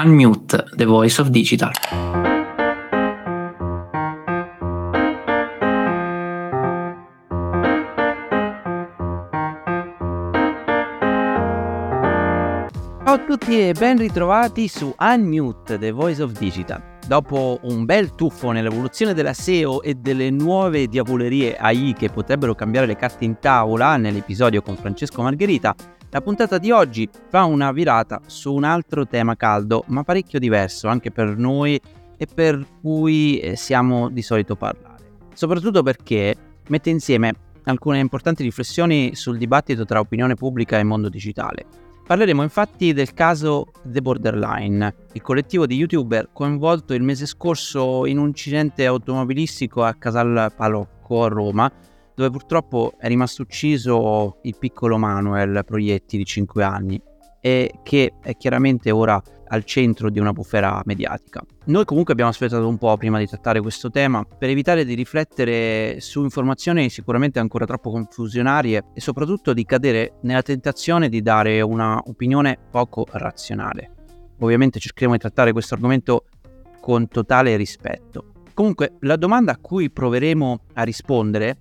[0.00, 1.72] Unmute, the voice of digital.
[13.02, 16.80] Ciao a tutti e ben ritrovati su Unmute, the voice of digital.
[17.04, 22.86] Dopo un bel tuffo nell'evoluzione della SEO e delle nuove diavolerie AI che potrebbero cambiare
[22.86, 25.74] le carte in tavola nell'episodio con Francesco Margherita,
[26.10, 30.88] la puntata di oggi fa una virata su un altro tema caldo, ma parecchio diverso
[30.88, 31.78] anche per noi
[32.16, 34.96] e per cui eh, siamo di solito parlare.
[35.34, 36.34] Soprattutto perché
[36.68, 41.66] mette insieme alcune importanti riflessioni sul dibattito tra opinione pubblica e mondo digitale.
[42.06, 48.16] Parleremo infatti del caso The Borderline, il collettivo di youtuber coinvolto il mese scorso in
[48.16, 51.70] un incidente automobilistico a Casal Palocco a Roma
[52.18, 57.00] dove purtroppo è rimasto ucciso il piccolo Manuel Proietti di 5 anni
[57.40, 61.40] e che è chiaramente ora al centro di una bufera mediatica.
[61.66, 66.00] Noi comunque abbiamo aspettato un po' prima di trattare questo tema per evitare di riflettere
[66.00, 72.02] su informazioni sicuramente ancora troppo confusionarie e soprattutto di cadere nella tentazione di dare una
[72.04, 73.92] opinione poco razionale.
[74.40, 76.24] Ovviamente cercheremo di trattare questo argomento
[76.80, 78.32] con totale rispetto.
[78.54, 81.58] Comunque la domanda a cui proveremo a rispondere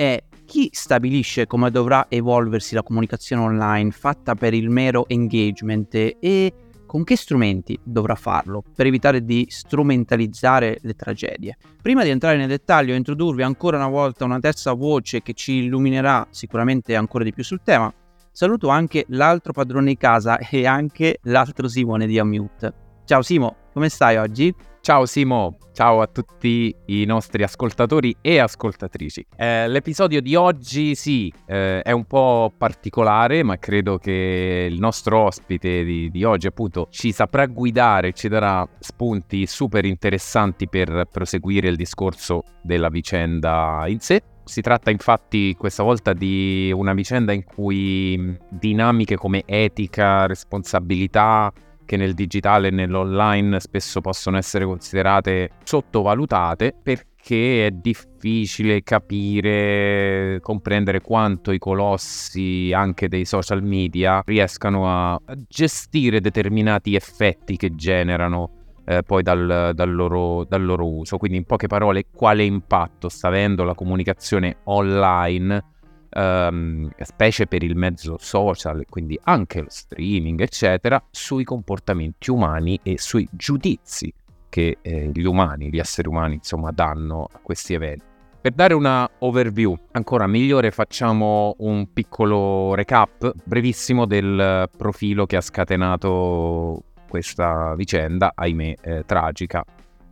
[0.00, 6.54] è chi stabilisce come dovrà evolversi la comunicazione online fatta per il mero engagement e
[6.86, 11.58] con che strumenti dovrà farlo per evitare di strumentalizzare le tragedie.
[11.82, 15.64] Prima di entrare nel dettaglio e introdurvi ancora una volta una terza voce che ci
[15.64, 17.92] illuminerà sicuramente ancora di più sul tema,
[18.32, 22.72] saluto anche l'altro padrone di casa e anche l'altro Simone di Amute.
[23.04, 24.52] Ciao Simo, come stai oggi?
[24.90, 29.24] Ciao Simo, ciao a tutti i nostri ascoltatori e ascoltatrici.
[29.36, 35.20] Eh, l'episodio di oggi sì, eh, è un po' particolare, ma credo che il nostro
[35.20, 41.68] ospite di, di, oggi appunto ci saprà guidare, ci darà spunti super interessanti per proseguire
[41.68, 44.24] il discorso della vicenda in sé.
[44.42, 51.52] Si tratta infatti questa volta di una vicenda in cui dinamiche come etica, responsabilità,
[51.90, 61.00] che nel digitale e nell'online spesso possono essere considerate sottovalutate perché è difficile capire, comprendere
[61.00, 69.02] quanto i colossi anche dei social media riescano a gestire determinati effetti che generano eh,
[69.02, 71.16] poi dal, dal, loro, dal loro uso.
[71.16, 75.78] Quindi in poche parole quale impatto sta avendo la comunicazione online
[76.12, 82.98] Um, specie per il mezzo social, quindi anche lo streaming, eccetera, sui comportamenti umani e
[82.98, 84.12] sui giudizi
[84.48, 88.04] che eh, gli umani, gli esseri umani, insomma, danno a questi eventi.
[88.40, 95.42] Per dare una overview ancora migliore facciamo un piccolo recap brevissimo del profilo che ha
[95.42, 99.62] scatenato questa vicenda, ahimè, eh, tragica.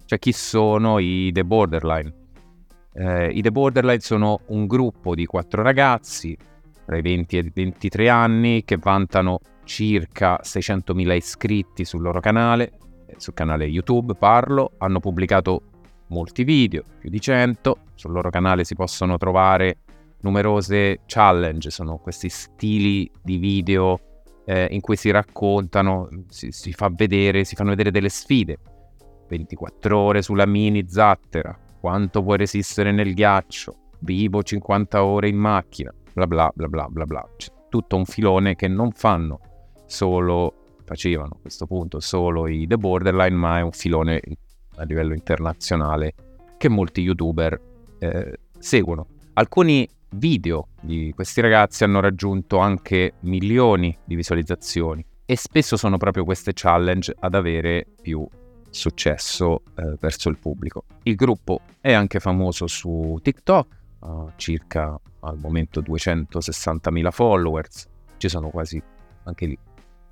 [0.04, 2.12] Cioè chi sono i The Borderline?
[3.00, 6.36] Eh, I The Borderline sono un gruppo di quattro ragazzi
[6.84, 12.72] tra i 20 e i 23 anni che vantano circa 600.000 iscritti sul loro canale,
[13.06, 15.62] eh, sul canale YouTube parlo, hanno pubblicato
[16.08, 19.76] molti video, più di 100, sul loro canale si possono trovare
[20.22, 24.00] numerose challenge, sono questi stili di video
[24.44, 28.58] eh, in cui si raccontano, si, si, fa vedere, si fanno vedere delle sfide,
[29.28, 35.92] 24 ore sulla mini zattera, quanto puoi resistere nel ghiaccio, vivo 50 ore in macchina,
[36.12, 37.28] bla bla bla bla bla bla.
[37.36, 39.40] C'è tutto un filone che non fanno
[39.86, 44.20] solo, facevano a questo punto solo i The Borderline, ma è un filone
[44.76, 46.14] a livello internazionale
[46.56, 47.60] che molti youtuber
[47.98, 49.06] eh, seguono.
[49.34, 56.24] Alcuni video di questi ragazzi hanno raggiunto anche milioni di visualizzazioni e spesso sono proprio
[56.24, 58.26] queste challenge ad avere più
[58.70, 60.84] successo eh, verso il pubblico.
[61.04, 68.48] Il gruppo è anche famoso su TikTok, ha circa al momento 260.000 followers, ci sono
[68.50, 68.80] quasi
[69.24, 69.58] anche lì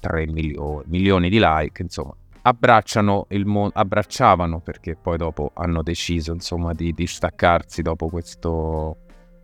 [0.00, 2.14] 3 milio- milioni di like, insomma.
[2.42, 8.98] Abbracciano il mo- abbracciavano perché poi dopo hanno deciso insomma di distaccarsi dopo questo,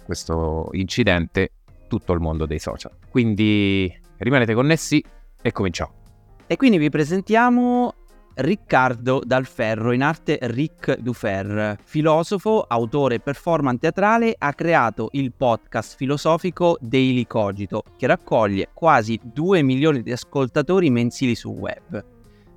[0.05, 1.51] questo incidente
[1.89, 2.93] tutto il mondo dei social.
[3.11, 5.05] Quindi rimanete connessi
[5.43, 6.01] e cominciamo.
[6.47, 7.95] E quindi vi presentiamo
[8.35, 15.97] Riccardo Dalferro, in arte Ric Dufer, filosofo, autore e performance teatrale, ha creato il podcast
[15.97, 22.05] filosofico Daily Cogito, che raccoglie quasi 2 milioni di ascoltatori mensili sul web.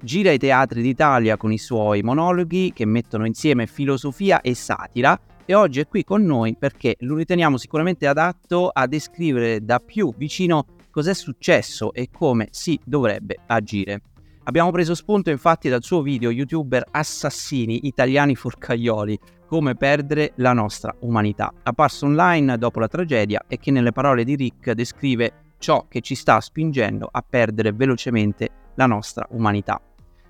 [0.01, 5.54] Gira i teatri d'Italia con i suoi monologhi che mettono insieme filosofia e satira e
[5.54, 10.66] oggi è qui con noi perché lo riteniamo sicuramente adatto a descrivere da più vicino
[10.89, 14.01] cos'è successo e come si dovrebbe agire.
[14.47, 20.95] Abbiamo preso spunto infatti dal suo video youtuber Assassini Italiani Forcaglioli, come perdere la nostra
[21.00, 26.01] umanità, apparso online dopo la tragedia e che nelle parole di Rick descrive ciò che
[26.01, 29.81] ci sta spingendo a perdere velocemente la nostra umanità.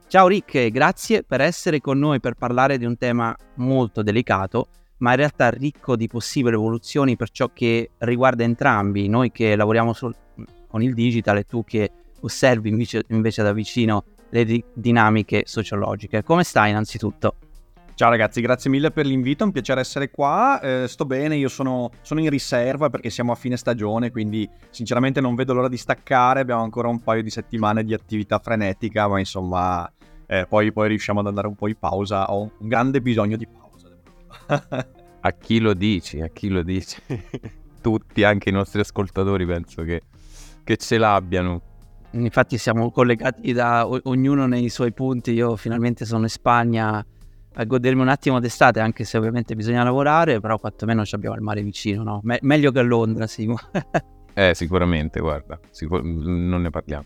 [0.07, 4.69] Ciao Rick, grazie per essere con noi per parlare di un tema molto delicato,
[4.99, 9.91] ma in realtà ricco di possibili evoluzioni per ciò che riguarda entrambi, noi che lavoriamo
[9.91, 10.15] sol-
[10.69, 11.91] con il digital e tu che
[12.25, 16.23] osservi invece, invece da vicino le di- dinamiche sociologiche.
[16.23, 17.35] Come stai innanzitutto?
[17.95, 21.47] Ciao ragazzi, grazie mille per l'invito, è un piacere essere qua, eh, sto bene, io
[21.47, 25.77] sono, sono, in riserva perché siamo a fine stagione, quindi sinceramente non vedo l'ora di
[25.77, 29.89] staccare, abbiamo ancora un paio di settimane di attività frenetica, ma insomma
[30.25, 33.47] eh, poi, poi, riusciamo ad andare un po' in pausa, ho un grande bisogno di
[33.47, 33.87] pausa.
[35.21, 36.97] a chi lo dici, a chi lo dici?
[37.81, 40.01] Tutti, anche i nostri ascoltatori penso che,
[40.65, 41.61] che ce l'abbiano.
[42.23, 47.05] Infatti siamo collegati da o- ognuno nei suoi punti, io finalmente sono in Spagna
[47.57, 51.61] a godermi un attimo d'estate, anche se ovviamente bisogna lavorare, però quantomeno abbiamo il mare
[51.61, 52.19] vicino, no?
[52.23, 53.57] Me- meglio che a Londra, Simo.
[54.33, 57.05] eh, sicuramente, guarda, sicur- non ne parliamo.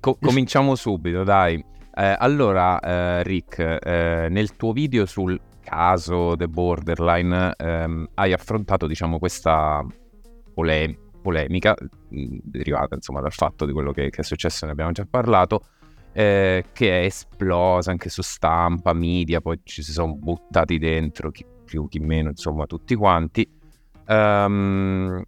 [0.00, 1.62] Co- cominciamo subito, dai.
[1.94, 8.86] Eh, allora, eh, Rick, eh, nel tuo video sul caso The Borderline ehm, hai affrontato,
[8.86, 9.84] diciamo, questa
[10.54, 10.98] pole-
[11.28, 11.76] polemica
[12.08, 15.66] derivata, insomma, dal fatto di quello che, che è successo, ne abbiamo già parlato,
[16.12, 21.44] eh, che è esplosa anche su stampa, media, poi ci si sono buttati dentro, chi
[21.66, 23.46] più, chi meno, insomma, tutti quanti.
[24.06, 25.22] Um,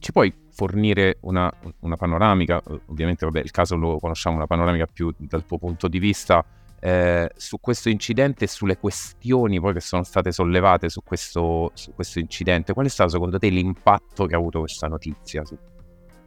[0.00, 1.50] ci puoi fornire una,
[1.80, 5.98] una, panoramica, ovviamente vabbè, il caso lo conosciamo, una panoramica più dal tuo punto di
[5.98, 6.44] vista
[6.80, 11.92] eh, su questo incidente e sulle questioni poi che sono state sollevate su questo, su
[11.94, 12.72] questo incidente.
[12.72, 15.56] Qual è stato secondo te l'impatto che ha avuto questa notizia su,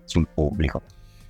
[0.03, 0.81] sul pubblico?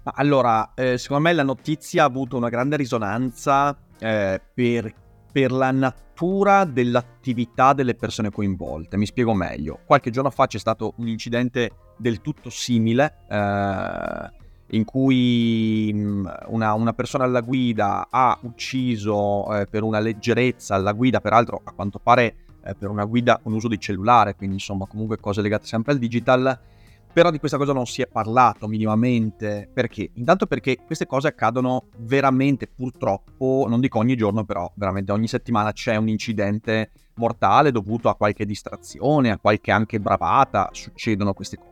[0.04, 4.92] Allora, eh, secondo me la notizia ha avuto una grande risonanza eh, per,
[5.32, 8.98] per, la natura dell'attività delle persone coinvolte.
[8.98, 9.80] Mi spiego meglio.
[9.86, 14.41] Qualche giorno fa c'è stato un incidente del tutto simile eh,
[14.72, 20.94] in cui mm, una, una, persona alla guida ha ucciso eh, per una leggerezza alla
[20.94, 24.86] guida, peraltro a quanto pare eh, per una guida con uso di cellulare, quindi insomma
[24.86, 26.60] comunque cose legate sempre al digital
[27.14, 29.70] però di questa cosa non si è parlato minimamente.
[29.72, 30.12] Perché?
[30.14, 35.74] Intanto perché queste cose accadono veramente, purtroppo, non dico ogni giorno, però veramente ogni settimana
[35.74, 41.71] c'è un incidente mortale dovuto a qualche distrazione, a qualche anche bravata, succedono queste cose.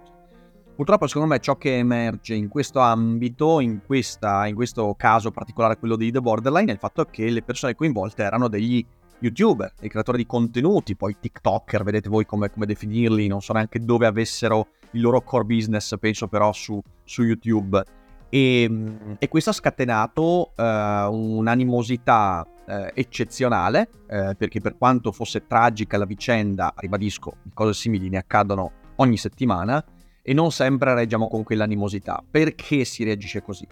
[0.80, 5.78] Purtroppo secondo me ciò che emerge in questo ambito, in, questa, in questo caso particolare
[5.78, 8.82] quello di The Borderline, è il fatto che le persone coinvolte erano degli
[9.20, 13.80] youtuber, dei creatori di contenuti, poi tiktoker, vedete voi come, come definirli, non so neanche
[13.80, 17.84] dove avessero il loro core business, penso però su, su YouTube.
[18.30, 18.72] E,
[19.20, 26.06] e, questo ha scatenato uh, un'animosità uh, eccezionale, uh, perché per quanto fosse tragica la
[26.06, 29.84] vicenda, ribadisco, cose simili ne accadono ogni settimana,
[30.22, 32.24] e non sempre reagiamo con quell'animosità.
[32.30, 33.68] Perché si reagisce così?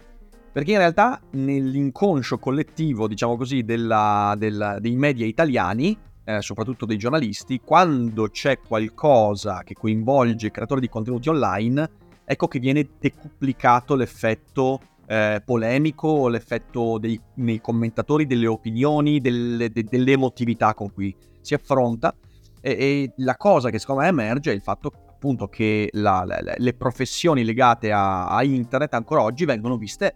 [0.52, 6.98] Perché in realtà nell'inconscio collettivo, diciamo così, della, della, dei media italiani, eh, soprattutto dei
[6.98, 11.90] giornalisti, quando c'è qualcosa che coinvolge i creatori di contenuti online,
[12.26, 19.84] ecco che viene decuplicato l'effetto eh, polemico, l'effetto dei, nei commentatori, delle opinioni, delle, de,
[19.84, 22.14] dell'emotività con cui si affronta.
[22.60, 26.54] E, e, la cosa che secondo me emerge è il fatto appunto che la, la,
[26.56, 30.16] le professioni legate a, a internet ancora oggi vengono viste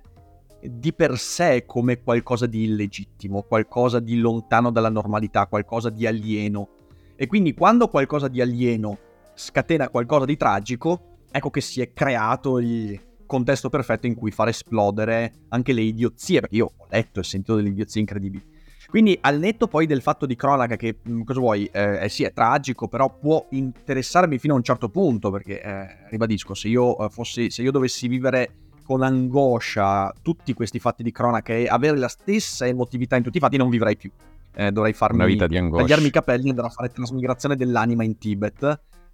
[0.61, 6.69] di per sé come qualcosa di illegittimo, qualcosa di lontano dalla normalità, qualcosa di alieno.
[7.15, 8.97] E quindi quando qualcosa di alieno
[9.33, 14.49] scatena qualcosa di tragico, ecco che si è creato il contesto perfetto in cui far
[14.49, 18.50] esplodere anche le idiozie, perché io ho letto e sentito delle idiozie incredibili.
[18.91, 22.33] Quindi al netto poi del fatto di cronaca che, mm, cosa vuoi, eh, sì è
[22.33, 27.09] tragico, però può interessarmi fino a un certo punto, perché eh, ribadisco, se io, eh,
[27.09, 28.49] fossi, se io dovessi vivere
[28.83, 33.39] con angoscia tutti questi fatti di cronaca e avere la stessa emotività in tutti i
[33.39, 34.11] fatti, non vivrei più.
[34.53, 38.61] Eh, dovrei farmi tagliarmi i capelli e andare a fare trasmigrazione dell'anima in Tibet,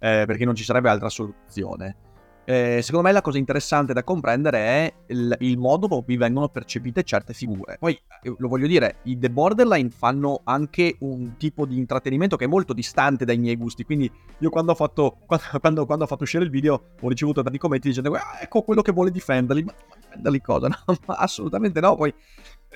[0.00, 2.07] eh, perché non ci sarebbe altra soluzione.
[2.48, 6.48] Eh, secondo me la cosa interessante da comprendere è il, il, modo con cui vengono
[6.48, 7.76] percepite certe figure.
[7.78, 12.46] Poi, eh, lo voglio dire, i The Borderline fanno anche un tipo di intrattenimento che
[12.46, 15.18] è molto distante dai miei gusti, quindi io quando ho fatto,
[15.60, 18.80] quando, quando ho fatto uscire il video ho ricevuto tanti commenti dicendo ah, ecco quello
[18.80, 20.68] che vuole difenderli, ma, ma difenderli cosa?
[20.88, 22.14] No, assolutamente no, poi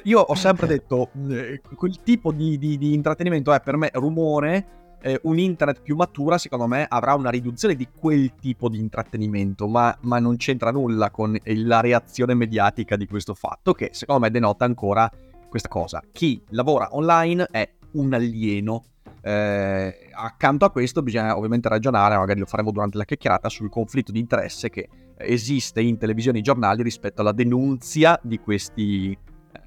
[0.04, 4.81] io ho sempre detto eh, quel tipo di, di, di intrattenimento è per me rumore
[5.02, 9.66] eh, un internet più matura, secondo me, avrà una riduzione di quel tipo di intrattenimento,
[9.66, 14.30] ma, ma non c'entra nulla con la reazione mediatica di questo fatto, che secondo me
[14.30, 15.10] denota ancora
[15.48, 16.02] questa cosa.
[16.12, 18.84] Chi lavora online è un alieno.
[19.24, 24.12] Eh, accanto a questo bisogna ovviamente ragionare, magari lo faremo durante la chiacchierata, sul conflitto
[24.12, 29.16] di interesse che esiste in televisione e giornali rispetto alla denunzia di questi,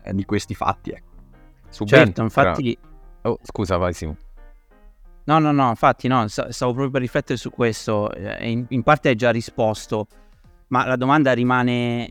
[0.04, 0.92] eh, di questi fatti.
[0.92, 1.13] Ecco.
[1.86, 2.77] Certo, infatti...
[3.24, 4.18] Oh, scusa, vai Simo.
[5.27, 9.10] No, no, no, infatti no, stavo proprio per riflettere su questo, eh, in, in parte
[9.10, 10.08] hai già risposto,
[10.67, 12.10] ma la domanda rimane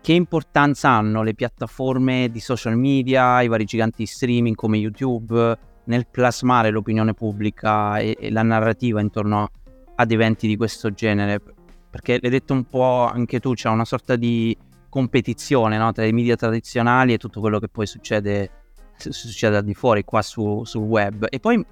[0.00, 6.08] che importanza hanno le piattaforme di social media, i vari giganti streaming come YouTube nel
[6.08, 9.50] plasmare l'opinione pubblica e, e la narrativa intorno
[9.94, 11.40] ad eventi di questo genere?
[11.88, 14.56] Perché l'hai detto un po' anche tu, c'è una sorta di
[14.88, 15.92] competizione no?
[15.92, 18.50] tra i media tradizionali e tutto quello che poi succede,
[18.96, 21.26] succede al di fuori qua su, sul web.
[21.30, 21.64] E poi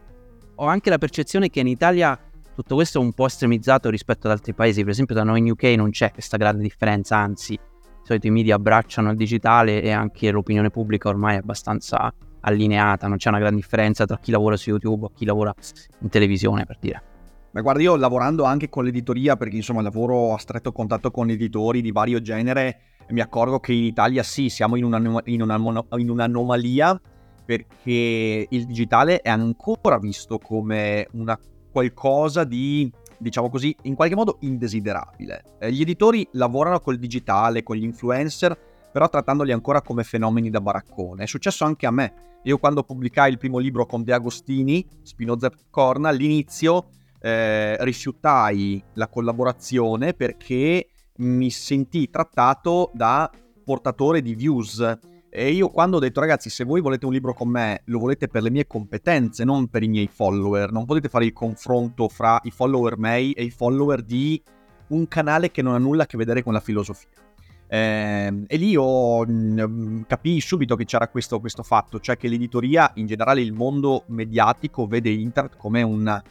[0.57, 2.19] ho anche la percezione che in Italia
[2.55, 5.51] tutto questo è un po' estremizzato rispetto ad altri paesi, per esempio da noi in
[5.51, 9.91] UK non c'è questa grande differenza, anzi, di solito i media abbracciano il digitale e
[9.91, 14.57] anche l'opinione pubblica ormai è abbastanza allineata, non c'è una gran differenza tra chi lavora
[14.57, 15.55] su YouTube o chi lavora
[16.01, 17.03] in televisione, per dire.
[17.53, 21.83] Ma guarda, io lavorando anche con l'editoria, perché insomma lavoro a stretto contatto con editori
[21.83, 22.81] di vario genere,
[23.11, 27.01] mi accorgo che in Italia sì, siamo in, una, in, una, in un'anomalia
[27.45, 31.39] perché il digitale è ancora visto come una
[31.71, 35.57] qualcosa di, diciamo così, in qualche modo indesiderabile.
[35.59, 38.57] Eh, gli editori lavorano col digitale, con gli influencer,
[38.93, 41.25] però trattandoli ancora come fenomeni da baraccone.
[41.25, 42.41] È successo anche a me.
[42.45, 46.89] Io quando pubblicai il primo libro con De Agostini, Spinoza Corna, all'inizio
[47.21, 53.31] eh, rifiutai la collaborazione perché mi sentii trattato da
[53.65, 54.99] portatore di views
[55.35, 58.29] e io quando ho detto ragazzi se voi volete un libro con me lo volete
[58.29, 62.39] per le mie competenze, non per i miei follower, non potete fare il confronto fra
[62.43, 64.43] i follower miei e i follower di
[64.89, 67.09] un canale che non ha nulla a che vedere con la filosofia.
[67.67, 72.29] Eh, e lì io mh, mm, capii subito che c'era questo, questo fatto, cioè che
[72.29, 76.23] l'editoria, in generale il mondo mediatico, vede internet come una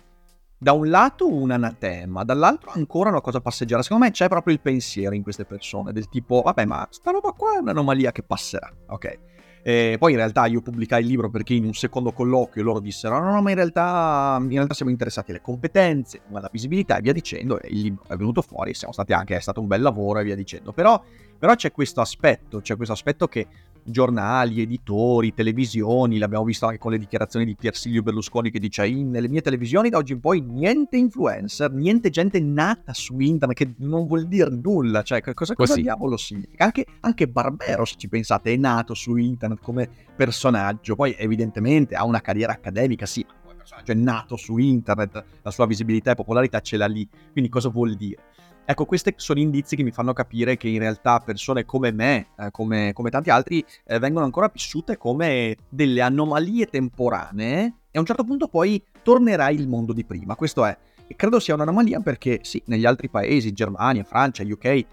[0.62, 3.82] da un lato un anatema, dall'altro ancora una cosa passeggera.
[3.82, 7.32] Secondo me c'è proprio il pensiero in queste persone, del tipo, vabbè, ma sta roba
[7.32, 9.20] qua è un'anomalia che passerà, ok?
[9.64, 13.20] E poi in realtà io pubblicai il libro perché in un secondo colloquio loro dissero
[13.20, 17.14] no, no, ma in realtà, in realtà siamo interessati alle competenze, alla visibilità e via
[17.14, 20.20] dicendo, e il libro è venuto fuori, siamo stati anche, è stato un bel lavoro
[20.20, 20.74] e via dicendo.
[20.74, 21.02] Però,
[21.40, 23.48] però c'è questo aspetto, c'è questo aspetto che
[23.84, 29.28] giornali, editori, televisioni, l'abbiamo visto anche con le dichiarazioni di Piersilio Berlusconi che dice nelle
[29.28, 34.08] mie televisioni da oggi in poi niente influencer, niente gente nata su internet che non
[34.08, 36.66] vuol dire nulla, cioè cosa, cosa diavolo significa?
[36.66, 42.06] Anche, anche Barbero se ci pensate è nato su internet come personaggio, poi evidentemente ha
[42.06, 46.16] una carriera accademica, sì, ma come personaggio è nato su internet, la sua visibilità e
[46.16, 48.30] popolarità ce l'ha lì, quindi cosa vuol dire?
[48.64, 52.52] Ecco, questi sono indizi che mi fanno capire che in realtà persone come me, eh,
[52.52, 58.06] come, come, tanti altri, eh, vengono ancora vissute come delle anomalie temporanee e a un
[58.06, 60.36] certo punto poi tornerà il mondo di prima.
[60.36, 60.78] Questo è.
[61.08, 64.86] E credo sia un'anomalia perché sì, negli altri paesi, Germania, Francia, UK, eh,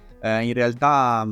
[0.45, 1.29] in realtà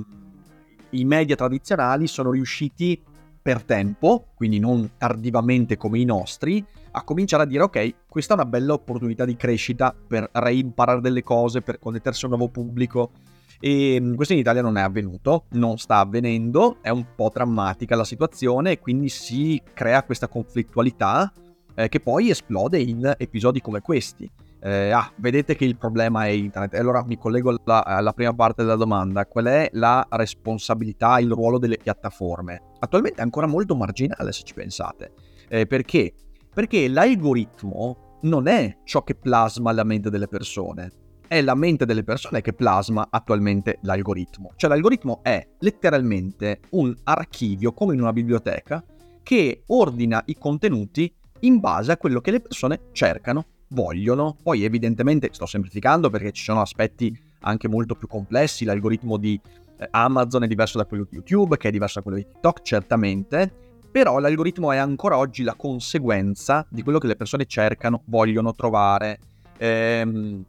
[0.90, 3.02] i media tradizionali sono riusciti
[3.46, 8.36] per tempo, quindi non tardivamente come i nostri, a cominciare a dire ok, questa è
[8.36, 13.12] una bella opportunità di crescita per reimparare delle cose, per connettersi a un nuovo pubblico.
[13.60, 17.94] E mm, questo in Italia non è avvenuto, non sta avvenendo, è un po' drammatica
[17.94, 21.32] la situazione e quindi si crea questa conflittualità
[21.76, 24.28] eh, che poi esplode in episodi come questi.
[24.66, 26.74] Eh, ah, vedete che il problema è internet.
[26.74, 29.24] E allora mi collego alla, alla, prima parte della domanda.
[29.24, 32.62] Qual è la responsabilità, il ruolo delle piattaforme?
[32.80, 35.12] Attualmente è ancora molto marginale se ci pensate.
[35.48, 36.14] Eh, perché?
[36.52, 40.90] Perché l'algoritmo non è ciò che plasma la mente delle persone.
[41.28, 44.50] È la mente delle persone che plasma attualmente l'algoritmo.
[44.56, 48.82] Cioè l'algoritmo è letteralmente un archivio, come in una biblioteca,
[49.22, 54.36] che ordina i contenuti in base a quello che le persone cercano vogliono.
[54.42, 59.40] Poi evidentemente sto semplificando perché ci sono aspetti anche molto più complessi, l'algoritmo di
[59.78, 62.62] eh, Amazon è diverso da quello di YouTube, che è diverso da quello di TikTok,
[62.62, 63.52] certamente,
[63.90, 69.18] però l'algoritmo è ancora oggi la conseguenza di quello che le persone cercano, vogliono trovare.
[69.58, 70.44] Ehm,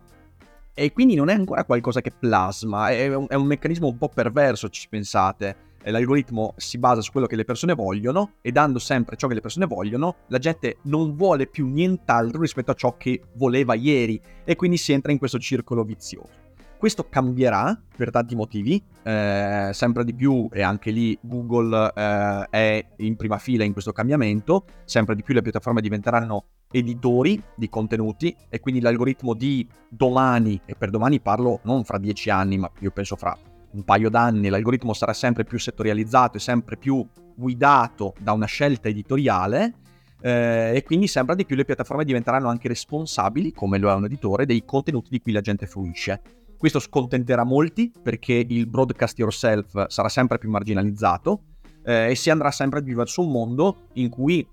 [0.73, 4.09] e quindi non è ancora qualcosa che plasma, è un, è un meccanismo un po'
[4.09, 9.15] perverso, ci pensate l'algoritmo si basa su quello che le persone vogliono e dando sempre
[9.15, 13.21] ciò che le persone vogliono, la gente non vuole più nient'altro rispetto a ciò che
[13.35, 16.45] voleva ieri e quindi si entra in questo circolo vizioso.
[16.77, 22.85] Questo cambierà per tanti motivi, eh, sempre di più e anche lì Google eh, è
[22.97, 28.35] in prima fila in questo cambiamento, sempre di più le piattaforme diventeranno editori di contenuti
[28.49, 32.91] e quindi l'algoritmo di domani, e per domani parlo non fra dieci anni, ma io
[32.91, 33.35] penso fra
[33.71, 37.05] un paio d'anni l'algoritmo sarà sempre più settorializzato e sempre più
[37.35, 39.73] guidato da una scelta editoriale
[40.21, 44.05] eh, e quindi sempre di più le piattaforme diventeranno anche responsabili, come lo è un
[44.05, 46.21] editore, dei contenuti di cui la gente fruisce.
[46.57, 51.41] Questo scontenterà molti perché il broadcast yourself sarà sempre più marginalizzato
[51.83, 54.45] eh, e si andrà sempre più verso un mondo in cui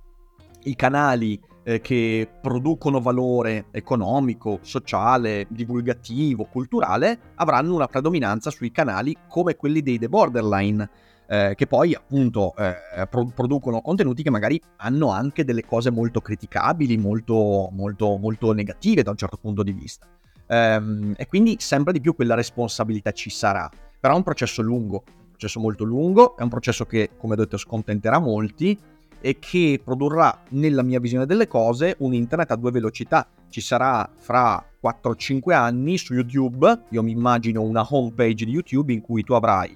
[0.65, 9.17] i canali eh, che producono valore economico, sociale, divulgativo, culturale avranno una predominanza sui canali
[9.29, 10.91] come quelli dei The Borderline.
[11.27, 16.21] Eh, che poi appunto eh, pro- producono contenuti che magari hanno anche delle cose molto
[16.21, 20.07] criticabili, molto, molto, molto negative da un certo punto di vista.
[20.47, 23.71] Ehm, e quindi sempre di più quella responsabilità ci sarà.
[23.99, 27.37] Però è un processo lungo, un processo molto lungo, è un processo che, come ho
[27.37, 28.79] detto, scontenterà molti
[29.25, 33.27] e che produrrà, nella mia visione delle cose, un internet a due velocità.
[33.49, 39.01] Ci sarà fra 4-5 anni su YouTube, io mi immagino una homepage di YouTube in
[39.01, 39.75] cui tu avrai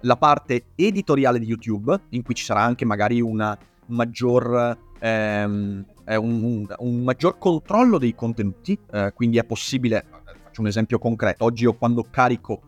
[0.00, 3.56] la parte editoriale di YouTube, in cui ci sarà anche magari una
[3.86, 10.04] maggior, ehm, un, un, un, maggior controllo dei contenuti, eh, quindi è possibile,
[10.42, 12.60] faccio un esempio concreto, oggi io quando carico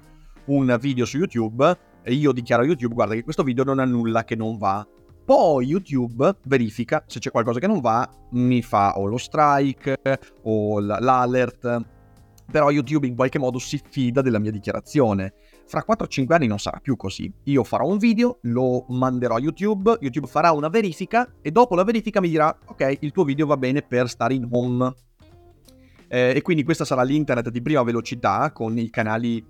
[0.45, 4.23] un video su YouTube, io dichiaro a YouTube, guarda che questo video non ha nulla
[4.23, 4.87] che non va,
[5.25, 9.99] poi YouTube verifica se c'è qualcosa che non va, mi fa o lo strike
[10.43, 11.81] o l'alert.
[12.51, 15.33] Però YouTube in qualche modo si fida della mia dichiarazione.
[15.67, 17.33] Fra 4-5 anni non sarà più così.
[17.45, 21.85] Io farò un video, lo manderò a YouTube, YouTube farà una verifica e dopo la
[21.85, 24.93] verifica mi dirà ok, il tuo video va bene per stare in home.
[26.09, 29.43] Eh, e quindi questa sarà l'internet di prima velocità con i canali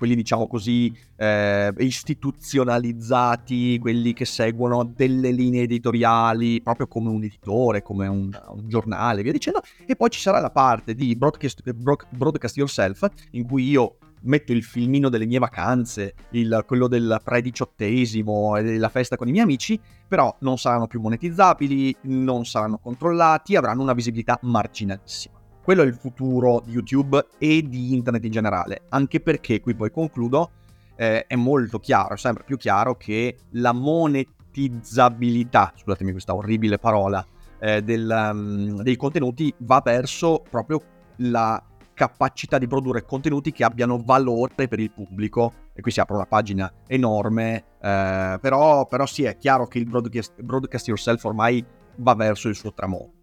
[0.00, 7.82] quelli diciamo così eh, istituzionalizzati, quelli che seguono delle linee editoriali, proprio come un editore,
[7.82, 12.56] come un, un giornale, via dicendo, e poi ci sarà la parte di broadcast, broadcast
[12.56, 18.62] yourself, in cui io metto il filmino delle mie vacanze, il, quello del pre-diciottesimo e
[18.62, 19.78] della festa con i miei amici,
[20.08, 25.39] però non saranno più monetizzabili, non saranno controllati, avranno una visibilità marginalissima.
[25.62, 29.90] Quello è il futuro di YouTube e di internet in generale, anche perché, qui poi
[29.90, 30.52] concludo,
[30.96, 37.22] eh, è molto chiaro, sempre più chiaro che la monetizzabilità, scusatemi questa orribile parola,
[37.58, 40.80] eh, del, um, dei contenuti va verso proprio
[41.16, 45.52] la capacità di produrre contenuti che abbiano valore per il pubblico.
[45.74, 49.84] E qui si apre una pagina enorme, eh, però, però sì, è chiaro che il
[49.84, 51.62] broadcast, broadcast yourself ormai
[51.96, 53.19] va verso il suo tramonto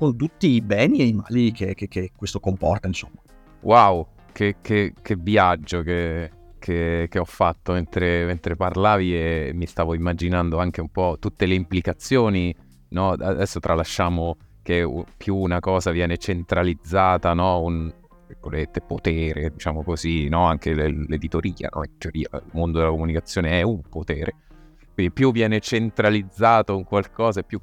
[0.00, 3.20] con tutti i beni e i mali che, che, che questo comporta, insomma.
[3.60, 6.30] Wow, che, che viaggio che,
[7.14, 12.54] ho fatto mentre, mentre, parlavi e mi stavo immaginando anche un po' tutte le implicazioni,
[12.88, 13.10] no?
[13.10, 17.60] Adesso tralasciamo che più una cosa viene centralizzata, no?
[17.60, 17.92] Un
[18.86, 20.46] potere, diciamo così, no?
[20.46, 21.84] Anche l'editoria, no?
[21.84, 24.34] In teoria il mondo della comunicazione è un potere.
[24.94, 27.60] Quindi più viene centralizzato un qualcosa, più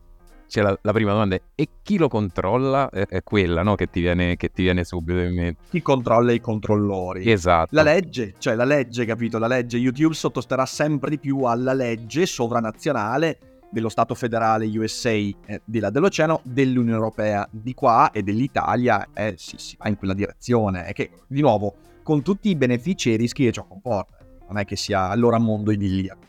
[0.48, 2.90] c'è la, la, prima domanda è e chi lo controlla?
[2.90, 3.76] È, è quella no?
[3.76, 5.62] che, ti viene, che, ti viene, subito in mente.
[5.70, 7.30] Chi controlla i controllori?
[7.30, 7.70] Esatto.
[7.72, 9.38] La legge, cioè la legge, capito?
[9.38, 15.62] La legge YouTube sottostarà sempre di più alla legge sovranazionale dello Stato federale USA eh,
[15.66, 20.14] di là dell'oceano, dell'Unione Europea di qua e dell'Italia, eh, sì, si va in quella
[20.14, 20.86] direzione.
[20.86, 24.58] È che, di nuovo, con tutti i benefici e i rischi che ciò comporta, non
[24.58, 26.22] è che sia allora mondo idilliaco.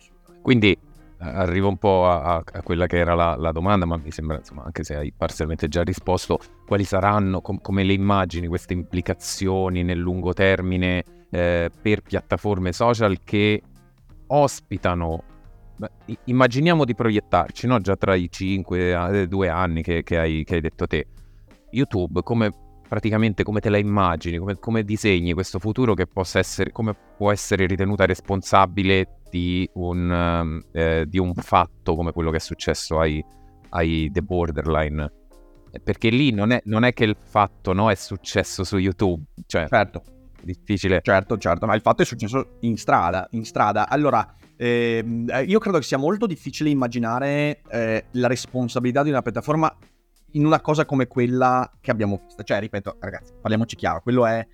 [0.42, 0.76] Quindi
[1.18, 4.64] arrivo un po' a, a, quella che era la, la, domanda, ma mi sembra, insomma,
[4.64, 9.98] anche se hai parzialmente già risposto, quali saranno, com- come le immagini, queste implicazioni nel
[9.98, 13.62] lungo termine eh, per piattaforme social che
[14.28, 15.24] ospitano,
[16.24, 17.80] immaginiamo di proiettarci, no?
[17.80, 21.06] già tra i 5 e 2 anni che, che, hai, che hai detto te,
[21.70, 22.50] YouTube come
[22.88, 27.30] praticamente come te la immagini, come, come, disegni questo futuro che possa essere, come può
[27.30, 32.98] essere ritenuta responsabile di un, um, eh, di un fatto come quello che è successo
[32.98, 33.22] ai,
[33.70, 35.12] ai The Borderline.
[35.84, 39.66] Perché lì non è, non è che il fatto no, è successo su YouTube, cioè
[39.68, 40.02] certo.
[40.42, 41.00] difficile.
[41.02, 43.28] Certo, certo, ma il fatto è successo in strada.
[43.32, 43.86] In strada.
[43.86, 49.76] Allora, ehm, io credo che sia molto difficile immaginare eh, la responsabilità di una piattaforma
[50.32, 52.42] in una cosa come quella che abbiamo visto.
[52.42, 54.46] Cioè, ripeto, ragazzi, parliamoci chiaro, quello è,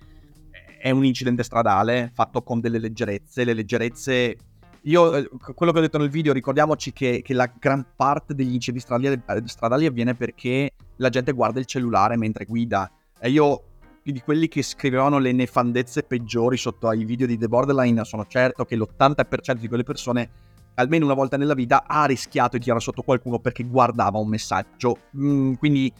[0.79, 3.43] è un incidente stradale fatto con delle leggerezze.
[3.43, 4.37] Le leggerezze...
[4.83, 8.53] Io, eh, quello che ho detto nel video, ricordiamoci che, che la gran parte degli
[8.53, 12.89] incidenti stradali, eh, stradali avviene perché la gente guarda il cellulare mentre guida.
[13.19, 13.63] E io
[14.03, 18.63] di quelli che scrivevano le nefandezze peggiori sotto ai video di The Borderline, sono certo
[18.63, 20.29] che l'80% di quelle persone
[20.75, 24.97] almeno una volta nella vita ha rischiato di tirare sotto qualcuno perché guardava un messaggio.
[25.17, 25.91] Mm, quindi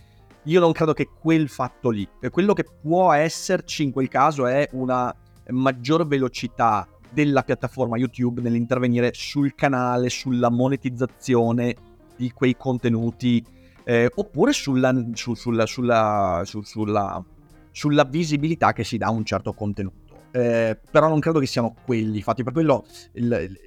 [0.44, 4.70] io non credo che quel fatto lì, quello che può esserci in quel caso è
[4.74, 5.14] una
[5.50, 11.76] maggior velocità della piattaforma YouTube nell'intervenire sul canale, sulla monetizzazione
[12.16, 13.44] di quei contenuti,
[13.86, 17.24] eh, oppure sulla, su, sulla, sulla, su, sulla,
[17.72, 20.04] sulla, visibilità che si dà a un certo contenuto.
[20.32, 23.58] Eh, però non credo che siano quelli, infatti per quello il,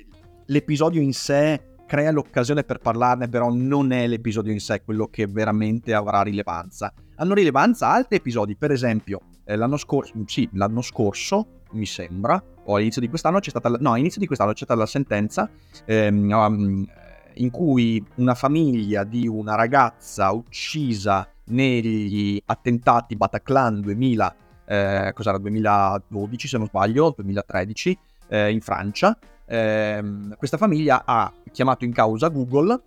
[0.49, 5.27] l'episodio in sé crea l'occasione per parlarne, però non è l'episodio in sé quello che
[5.27, 6.93] veramente avrà rilevanza.
[7.17, 12.75] Hanno rilevanza altri episodi, per esempio, eh, l'anno scorso, sì, l'anno scorso, mi sembra, o
[12.77, 15.49] all'inizio di quest'anno c'è stata, la, no, all'inizio di quest'anno c'è stata la sentenza
[15.87, 16.87] ehm, um,
[17.35, 26.49] in cui una famiglia di una ragazza uccisa negli attentati Bataclan 2000, eh, cos'era, 2012
[26.49, 29.17] se non sbaglio, 2013, eh, in Francia,
[29.49, 32.81] ehm, questa famiglia ha chiamato in causa Google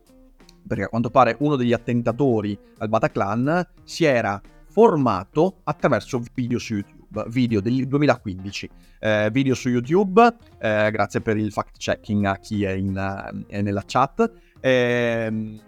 [0.65, 6.75] perché a quanto pare uno degli attentatori al Bataclan si era formato attraverso video su
[6.75, 8.69] YouTube, video del 2015,
[8.99, 12.95] eh, video su YouTube, eh, grazie per il fact checking a chi è, in,
[13.47, 14.31] è eh, nella chat.
[14.61, 15.59] Eh,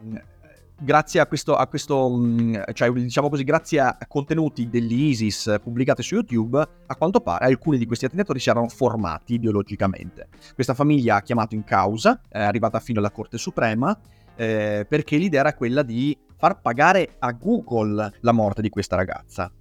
[0.83, 6.15] grazie a questo, a questo mm, cioè diciamo così, grazie a contenuti dell'ISIS pubblicati su
[6.15, 10.27] YouTube, a quanto pare alcuni di questi attentatori si erano formati ideologicamente.
[10.53, 13.97] Questa famiglia ha chiamato in causa, è arrivata fino alla Corte Suprema,
[14.35, 19.51] eh, perché l'idea era quella di far pagare a Google la morte di questa ragazza.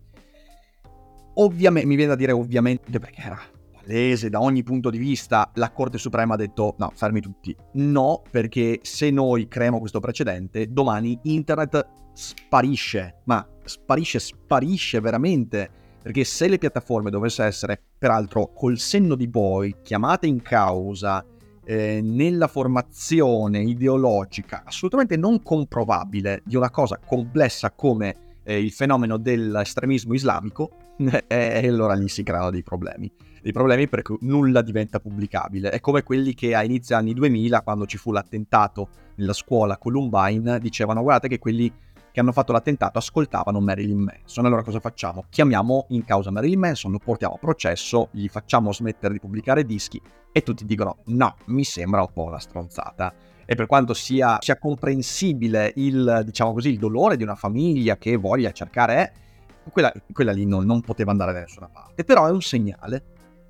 [1.35, 3.41] Ovviamente, mi viene da dire ovviamente perché era
[3.85, 7.55] palese da ogni punto di vista, la Corte Suprema ha detto no, fermi tutti.
[7.73, 15.81] No, perché se noi creiamo questo precedente, domani internet sparisce, ma sparisce, sparisce veramente.
[16.03, 21.25] Perché se le piattaforme dovessero essere, peraltro, col senno di poi, chiamate in causa
[21.65, 29.17] eh, nella formazione ideologica assolutamente non comprovabile di una cosa complessa come eh, il fenomeno
[29.17, 30.71] dell'estremismo islamico,
[31.29, 33.11] e allora gli si creano dei problemi.
[33.43, 35.71] Dei problemi perché nulla diventa pubblicabile.
[35.71, 40.61] È come quelli che a inizio anni 2000, quando ci fu l'attentato nella scuola Columbine,
[40.61, 41.73] dicevano guardate che quelli
[42.13, 44.47] che hanno fatto l'attentato ascoltavano Marilyn Manson.
[44.47, 45.25] Allora cosa facciamo?
[45.29, 50.01] Chiamiamo in causa Marilyn Manson, lo portiamo a processo, gli facciamo smettere di pubblicare dischi
[50.31, 53.13] e tutti dicono no, mi sembra un po' una stronzata.
[53.45, 58.17] E per quanto sia, sia comprensibile il, diciamo così, il dolore di una famiglia che
[58.17, 62.05] voglia cercare, eh, quella, quella lì non, non poteva andare da nessuna parte.
[62.05, 63.03] Però è un segnale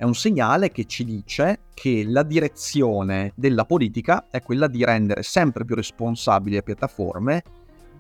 [0.03, 5.23] è un segnale che ci dice che la direzione della politica è quella di rendere
[5.23, 7.45] sempre più responsabili le piattaforme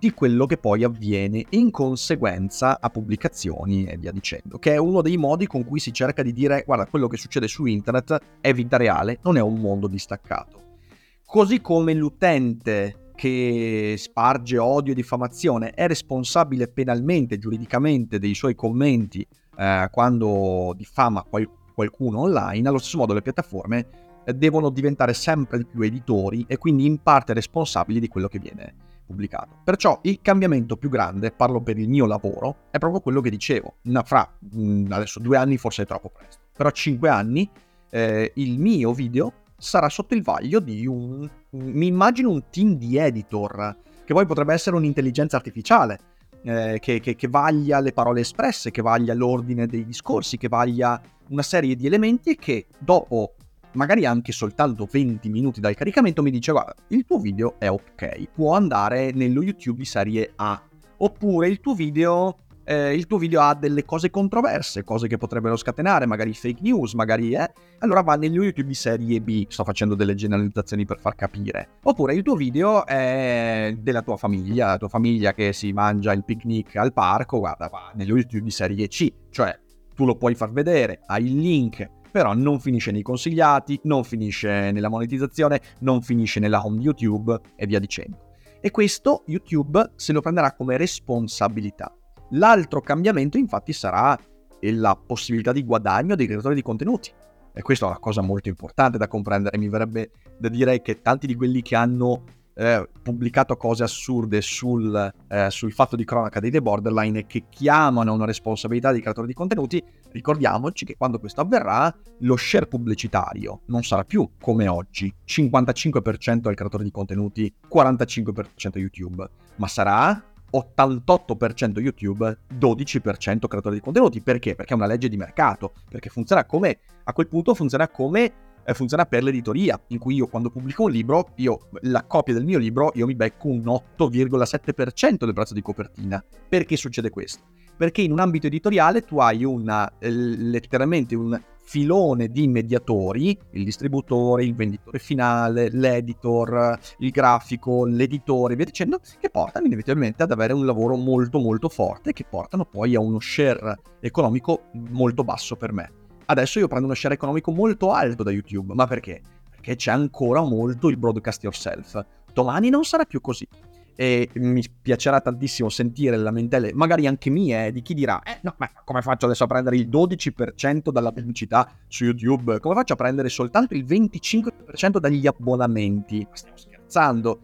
[0.01, 5.01] di quello che poi avviene in conseguenza a pubblicazioni e via dicendo, che è uno
[5.01, 8.53] dei modi con cui si cerca di dire guarda quello che succede su internet è
[8.53, 10.79] vita reale, non è un mondo distaccato.
[11.25, 19.25] Così come l'utente che sparge odio e diffamazione è responsabile penalmente, giuridicamente dei suoi commenti
[19.57, 23.87] eh, quando diffama qual- qualcuno online, allo stesso modo le piattaforme
[24.25, 28.75] eh, devono diventare sempre più editori e quindi in parte responsabili di quello che viene
[29.05, 29.57] pubblicato.
[29.65, 33.75] Perciò il cambiamento più grande, parlo per il mio lavoro, è proprio quello che dicevo.
[34.05, 37.49] Fra mm, adesso due anni forse è troppo presto, però cinque anni
[37.91, 42.97] eh, il mio video sarà sotto il vaglio di un, mi immagino un team di
[42.97, 45.99] editor, che poi potrebbe essere un'intelligenza artificiale,
[46.43, 51.01] eh, che, che, che, vaglia le parole espresse, che vaglia l'ordine dei discorsi, che vaglia
[51.29, 53.35] una serie di elementi che dopo
[53.73, 58.29] magari anche soltanto 20 minuti dal caricamento, mi dice guarda, il tuo video è ok,
[58.33, 60.61] può andare nello YouTube di serie A.
[60.99, 65.57] Oppure il tuo video, eh, il tuo video ha delle cose controverse, cose che potrebbero
[65.57, 67.53] scatenare, magari fake news, magari eh.
[67.79, 71.79] Allora va nello YouTube di serie B, sto facendo delle generalizzazioni per far capire.
[71.83, 76.25] Oppure il tuo video è della tua famiglia, la tua famiglia che si mangia il
[76.25, 79.59] picnic al parco, guarda, va nello YouTube di serie C, cioè
[79.95, 84.71] tu lo puoi far vedere, hai il link però non finisce nei consigliati, non finisce
[84.71, 88.31] nella monetizzazione, non finisce nella home YouTube e via dicendo.
[88.61, 91.91] E questo YouTube se lo prenderà come responsabilità.
[92.33, 94.19] L'altro cambiamento infatti sarà
[94.61, 97.11] la possibilità di guadagno dei creatori di contenuti.
[97.55, 99.59] E questa è una cosa molto importante da comprendere.
[99.59, 105.13] Mi verrebbe da dire che tanti di quelli che hanno eh, pubblicato cose assurde sul,
[105.29, 109.27] eh, sul, fatto di cronaca dei The Borderline e che chiamano una responsabilità di creatori
[109.27, 115.13] di contenuti, ricordiamoci che quando questo avverrà lo share pubblicitario non sarà più come oggi,
[115.27, 124.21] 55% al creatore di contenuti, 45% YouTube, ma sarà 88% YouTube, 12% creatori di contenuti.
[124.21, 124.55] Perché?
[124.55, 128.33] Perché è una legge di mercato, perché funziona come, a quel punto funziona come
[128.65, 132.45] eh, funziona per l'editoria, in cui io quando pubblico un libro, io, la copia del
[132.45, 136.23] mio libro, io mi becco un 8,7% del prezzo di copertina.
[136.49, 137.43] Perché succede questo?
[137.77, 143.65] Perché in un ambito editoriale tu hai una, eh, letteralmente un filone di mediatori, il
[143.65, 150.53] distributore, il venditore finale, l'editor, il grafico, l'editore, via dicendo, che portano inevitabilmente ad avere
[150.53, 155.73] un lavoro molto molto forte che portano poi a uno share economico molto basso per
[155.73, 155.91] me.
[156.27, 159.21] Adesso io prendo uno share economico molto alto da YouTube, ma perché?
[159.51, 162.05] Perché c'è ancora molto il broadcast yourself.
[162.33, 163.47] Domani non sarà più così
[163.95, 168.55] e mi piacerà tantissimo sentire le lamentele, magari anche mie, di chi dirà, eh no,
[168.59, 172.61] ma come faccio adesso a prendere il 12% dalla pubblicità su YouTube?
[172.61, 176.27] Come faccio a prendere soltanto il 25% dagli abbonamenti?
[176.29, 177.41] Ma stiamo scherzando.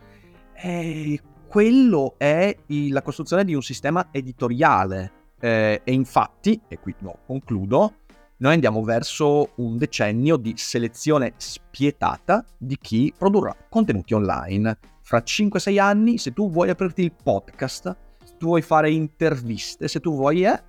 [0.54, 5.12] E quello è la costruzione di un sistema editoriale.
[5.40, 7.94] Eh, e infatti, e qui no, concludo,
[8.38, 14.78] noi andiamo verso un decennio di selezione spietata di chi produrrà contenuti online
[15.08, 20.00] fra 5-6 anni, se tu vuoi aprirti il podcast, se tu vuoi fare interviste, se
[20.00, 20.44] tu vuoi...
[20.44, 20.62] Eh,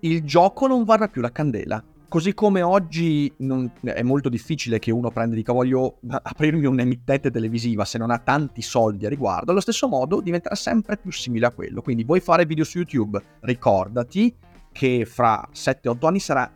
[0.00, 1.80] il gioco non varrà più la candela.
[2.08, 7.30] Così come oggi non, è molto difficile che uno prenda e dica voglio aprirmi un'emittente
[7.30, 11.46] televisiva se non ha tanti soldi a riguardo, allo stesso modo diventerà sempre più simile
[11.46, 11.80] a quello.
[11.80, 13.22] Quindi vuoi fare video su YouTube?
[13.42, 14.34] Ricordati
[14.72, 16.52] che fra 7-8 anni sarà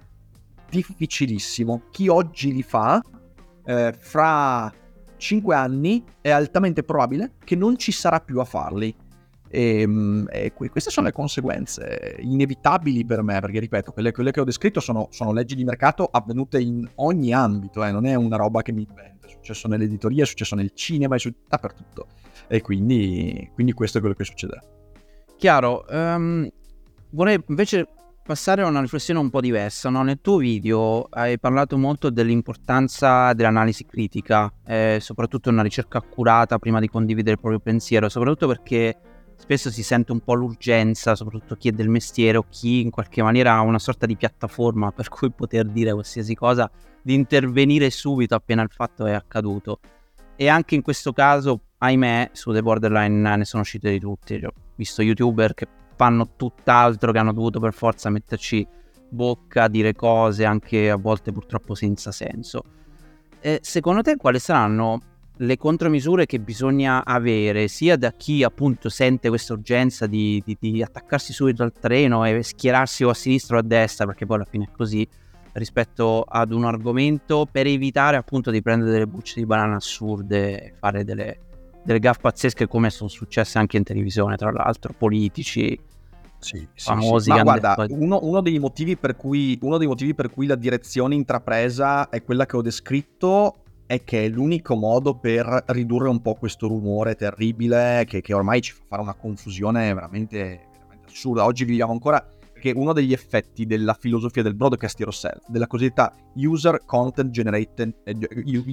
[0.68, 1.82] difficilississimo.
[1.92, 3.00] Chi oggi li fa,
[3.64, 4.72] eh, fra
[5.16, 8.94] 5 anni è altamente probabile che non ci sarà più a farli.
[9.48, 14.40] E, ehm, e queste sono le conseguenze inevitabili per me, perché ripeto, quelle, quelle che
[14.40, 18.36] ho descritto sono, sono, leggi di mercato avvenute in ogni ambito, eh, non è una
[18.36, 22.06] roba che mi invento, è successo nell'editoria, è successo nel cinema, è successo dappertutto.
[22.48, 24.62] E quindi, quindi questo è quello che succederà.
[25.36, 26.48] Chiaro, um,
[27.10, 27.88] vorrei invece
[28.26, 29.88] passare a una riflessione un po' diversa.
[29.88, 30.02] No?
[30.02, 36.80] Nel tuo video hai parlato molto dell'importanza dell'analisi critica, eh, soprattutto una ricerca accurata prima
[36.80, 38.98] di condividere il proprio pensiero, soprattutto perché
[39.36, 43.22] spesso si sente un po' l'urgenza, soprattutto chi è del mestiere o chi in qualche
[43.22, 46.68] maniera ha una sorta di piattaforma per cui poter dire qualsiasi cosa,
[47.00, 49.78] di intervenire subito appena il fatto è accaduto.
[50.34, 54.34] E anche in questo caso, ahimè, su The Borderline ne sono uscite di tutti.
[54.44, 58.66] Ho visto youtuber che fanno tutt'altro che hanno dovuto per forza metterci
[59.08, 62.62] bocca, dire cose anche a volte purtroppo senza senso.
[63.40, 65.00] E secondo te quali saranno
[65.40, 70.82] le contromisure che bisogna avere sia da chi appunto sente questa urgenza di, di, di,
[70.82, 74.46] attaccarsi subito al treno e schierarsi o a sinistra o a destra, perché poi alla
[74.46, 75.06] fine è così,
[75.52, 80.74] rispetto ad un argomento per evitare appunto di prendere delle bucce di banana assurde e
[80.78, 81.38] fare delle,
[81.86, 85.78] delle gaffe pazzesche come sono successe anche in televisione, tra l'altro, politici
[86.38, 87.30] sì, famosi.
[87.30, 88.60] Sì, Ma guarda, uno, uno, dei
[89.16, 94.02] cui, uno, dei motivi per cui, la direzione intrapresa è quella che ho descritto è
[94.02, 98.72] che è l'unico modo per ridurre un po' questo rumore terribile che, che ormai ci
[98.72, 101.44] fa fare una confusione veramente, veramente assurda.
[101.44, 106.80] Oggi viviamo ancora perché uno degli effetti della filosofia del broadcast yourself, della cosiddetta user
[106.86, 108.16] content, eh,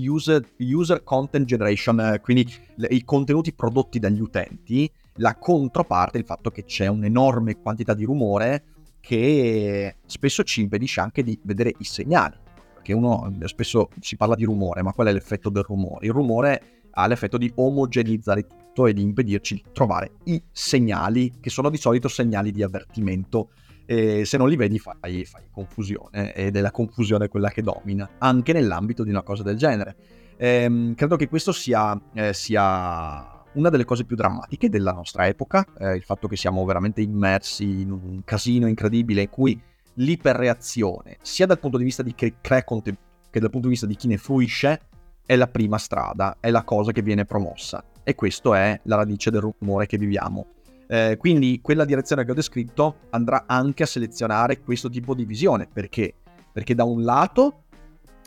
[0.08, 2.50] user, user content generation, eh, quindi
[2.90, 8.64] i contenuti prodotti dagli utenti, la controparte il fatto che c'è un'enorme quantità di rumore
[9.02, 12.38] che spesso ci impedisce anche di vedere i segnali.
[12.76, 16.06] Perché uno spesso si parla di rumore, ma qual è l'effetto del rumore?
[16.06, 21.50] Il rumore ha l'effetto di omogenizzare tutto e di impedirci di trovare i segnali, che
[21.50, 23.50] sono di solito segnali di avvertimento
[23.86, 28.10] e se non li vedi fai, fai, confusione ed è la confusione quella che domina
[28.20, 29.96] anche nell'ambito di una cosa del genere.
[30.38, 35.66] Ehm, credo che questo sia, eh, sia, una delle cose più drammatiche della nostra epoca,
[35.78, 39.62] eh, il fatto che siamo veramente immersi in un casino incredibile in cui
[39.96, 43.88] l'iperreazione, sia dal punto di vista di chi crea contenuto che dal punto di vista
[43.88, 44.82] di chi ne fruisce,
[45.26, 47.84] è la prima strada, è la cosa che viene promossa.
[48.04, 50.46] E questo è la radice del rumore che viviamo.
[50.94, 55.68] Eh, quindi quella direzione che ho descritto andrà anche a selezionare questo tipo di visione.
[55.72, 56.14] Perché?
[56.52, 57.64] Perché da un lato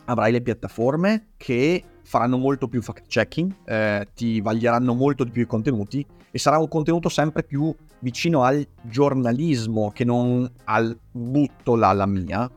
[0.06, 5.46] avrai le piattaforme che faranno molto più fact-checking, eh, ti vaglieranno molto di più i
[5.46, 11.92] contenuti e sarà un contenuto sempre più vicino al giornalismo che non al butto la,
[11.92, 12.50] la mia.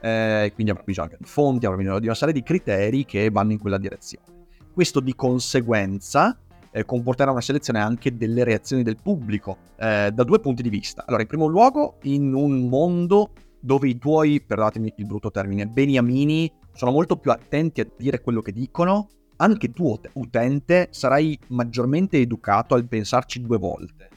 [0.00, 3.52] Eh, quindi avrà bisogno di fonti, avrà bisogno di una serie di criteri che vanno
[3.52, 4.24] in quella direzione.
[4.72, 6.34] Questo di conseguenza
[6.72, 11.04] eh, comporterà una selezione anche delle reazioni del pubblico eh, da due punti di vista.
[11.06, 13.30] Allora, in primo luogo, in un mondo
[13.60, 18.40] dove i tuoi, perdonatemi il brutto termine, beniamini sono molto più attenti a dire quello
[18.40, 24.08] che dicono, anche tu utente sarai maggiormente educato al pensarci due volte.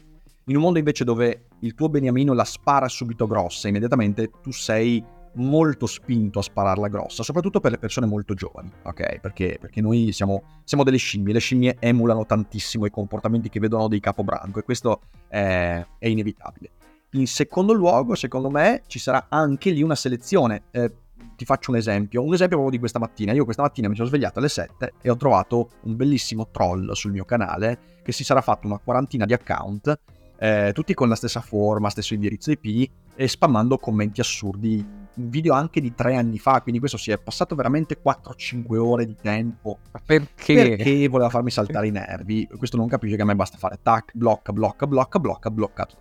[0.45, 5.03] In un mondo invece dove il tuo beniamino la spara subito grossa, immediatamente tu sei
[5.35, 9.19] molto spinto a spararla grossa, soprattutto per le persone molto giovani, ok?
[9.19, 13.87] Perché, perché noi siamo, siamo, delle scimmie, le scimmie emulano tantissimo i comportamenti che vedono
[13.87, 16.69] dei capobranco e questo è, è inevitabile.
[17.11, 20.63] In secondo luogo, secondo me, ci sarà anche lì una selezione.
[20.71, 20.91] Eh,
[21.35, 23.33] ti faccio un esempio, un esempio proprio di questa mattina.
[23.33, 27.11] Io questa mattina mi sono svegliato alle 7 e ho trovato un bellissimo troll sul
[27.11, 29.99] mio canale che si sarà fatto una quarantina di account,
[30.37, 34.85] eh, tutti con la stessa forma, stesso indirizzo IP e spammando commenti assurdi.
[35.15, 39.05] Un video anche di tre anni fa, quindi questo si è passato veramente 4-5 ore
[39.05, 39.77] di tempo.
[40.05, 40.53] Perché?
[40.53, 42.47] Perché voleva farmi saltare i nervi.
[42.57, 45.97] Questo non capisce che a me basta fare tac, blocca, blocca, blocca, blocca, bloccato.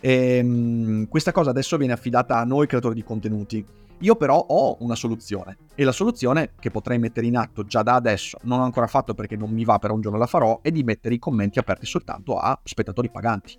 [0.00, 3.64] E, um, questa cosa adesso viene affidata a noi creatori di contenuti.
[4.00, 7.94] Io però ho una soluzione e la soluzione che potrei mettere in atto già da
[7.94, 10.70] adesso, non ho ancora fatto perché non mi va, però un giorno la farò, è
[10.70, 13.58] di mettere i commenti aperti soltanto a spettatori paganti.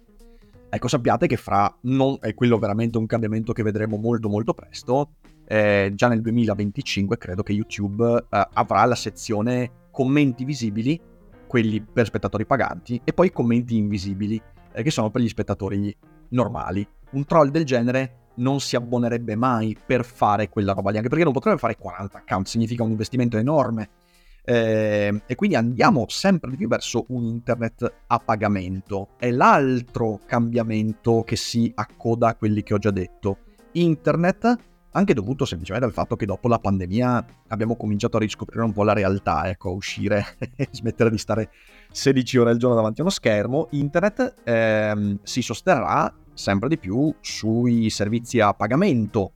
[0.69, 5.12] Ecco, sappiate che fra, non è quello veramente un cambiamento che vedremo molto molto presto,
[5.47, 10.99] eh, già nel 2025 credo che YouTube eh, avrà la sezione commenti visibili,
[11.47, 14.39] quelli per spettatori paganti, e poi commenti invisibili,
[14.73, 15.95] eh, che sono per gli spettatori
[16.30, 16.86] normali.
[17.12, 21.23] Un troll del genere non si abbonerebbe mai per fare quella roba lì, anche perché
[21.23, 23.89] non potrebbe fare 40 account, significa un investimento enorme.
[24.49, 29.10] Eh, e quindi andiamo sempre di più verso un internet a pagamento.
[29.17, 33.39] È l'altro cambiamento che si accoda a quelli che ho già detto.
[33.73, 34.55] Internet,
[34.91, 38.86] anche dovuto semplicemente al fatto che dopo la pandemia abbiamo cominciato a riscoprire un po'
[38.86, 41.51] la realtà, ecco, a uscire e smettere di stare
[41.91, 47.13] 16 ore al giorno davanti a uno schermo, internet ehm, si sosterrà sempre di più
[47.19, 49.33] sui servizi a pagamento,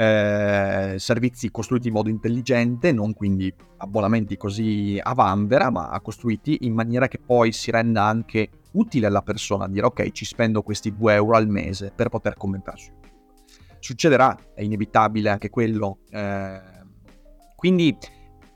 [0.00, 6.72] eh, servizi costruiti in modo intelligente, non quindi abbonamenti così a vanvera, ma costruiti in
[6.72, 11.14] maniera che poi si renda anche utile alla persona dire ok ci spendo questi 2
[11.14, 13.08] euro al mese per poter commentare su YouTube.
[13.78, 15.98] Succederà, è inevitabile anche quello.
[16.10, 16.60] Eh,
[17.54, 17.94] quindi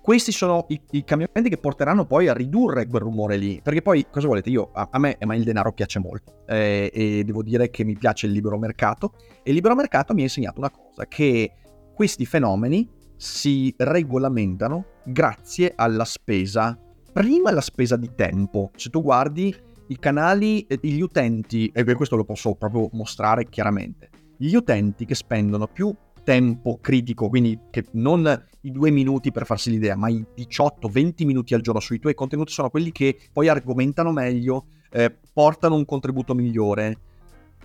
[0.05, 3.59] questi sono i, i, cambiamenti che porteranno poi a ridurre quel rumore lì.
[3.63, 4.51] Perché poi, cosa volete?
[4.51, 6.45] Io, a, a me, ma il denaro piace molto.
[6.47, 9.15] Eh, e devo dire che mi piace il libero mercato.
[9.43, 11.53] E il libero mercato mi ha insegnato una cosa, che
[11.95, 12.87] questi fenomeni
[13.17, 16.79] si regolamentano grazie alla spesa.
[17.11, 18.73] Prima la spesa di tempo.
[18.77, 24.55] Se tu guardi i canali, gli utenti, e questo lo posso proprio mostrare chiaramente, gli
[24.55, 29.95] utenti che spendono più tempo critico, quindi che non i due minuti per farsi l'idea,
[29.95, 34.65] ma i 18-20 minuti al giorno sui tuoi contenuti sono quelli che poi argomentano meglio,
[34.91, 36.99] eh, portano un contributo migliore.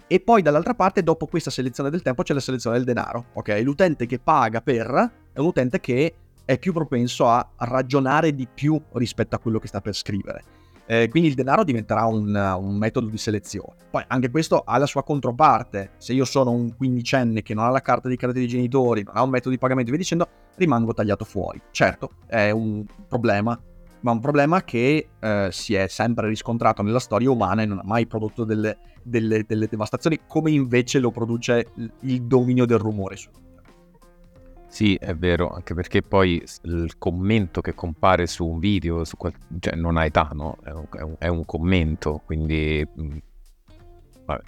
[0.08, 3.28] E poi dall'altra parte, dopo questa selezione del tempo, c'è la selezione del denaro.
[3.34, 8.48] Ok, l'utente che paga per è un utente che è più propenso a ragionare di
[8.52, 10.59] più rispetto a quello che sta per scrivere.
[10.92, 13.76] Eh, quindi il denaro diventerà un, un, metodo di selezione.
[13.92, 15.92] Poi anche questo ha la sua controparte.
[15.98, 19.16] Se io sono un quindicenne che non ha la carta di credito dei genitori, non
[19.16, 21.62] ha un metodo di pagamento e via dicendo, rimango tagliato fuori.
[21.70, 23.62] Certo, è un problema,
[24.00, 27.86] ma un problema che eh, si è sempre riscontrato nella storia umana e non ha
[27.86, 31.68] mai prodotto delle, delle, delle devastazioni, come invece lo produce
[32.00, 33.16] il dominio del rumore
[34.70, 39.34] sì, è vero, anche perché poi il commento che compare su un video su qual-
[39.60, 40.58] cioè non ha età, no?
[40.64, 43.18] È un, è un, commento, quindi mh,
[44.26, 44.42] vabbè,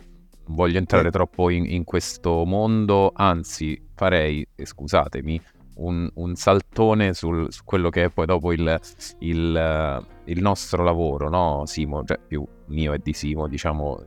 [0.45, 1.11] non voglio entrare eh.
[1.11, 5.41] troppo in, in, questo mondo, anzi farei, scusatemi,
[5.77, 8.79] un, un saltone sul, su quello che è poi dopo il,
[9.19, 11.63] il, il nostro lavoro, no?
[11.65, 14.03] Simo, cioè più mio e di Simo, diciamo,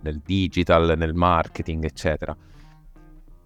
[0.00, 2.36] nel digital, nel marketing, eccetera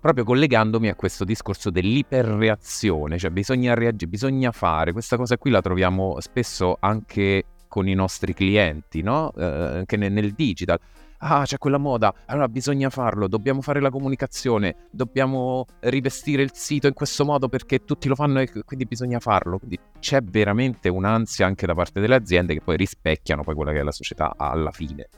[0.00, 5.60] proprio collegandomi a questo discorso dell'iperreazione, cioè bisogna reagire, bisogna fare, questa cosa qui la
[5.60, 9.32] troviamo spesso anche con i nostri clienti, no?
[9.36, 10.78] Eh, anche nel, nel digital.
[11.22, 16.86] Ah, c'è quella moda, allora bisogna farlo, dobbiamo fare la comunicazione, dobbiamo rivestire il sito
[16.86, 19.58] in questo modo perché tutti lo fanno e quindi bisogna farlo.
[19.58, 23.80] Quindi c'è veramente un'ansia anche da parte delle aziende che poi rispecchiano poi quella che
[23.80, 25.08] è la società alla fine.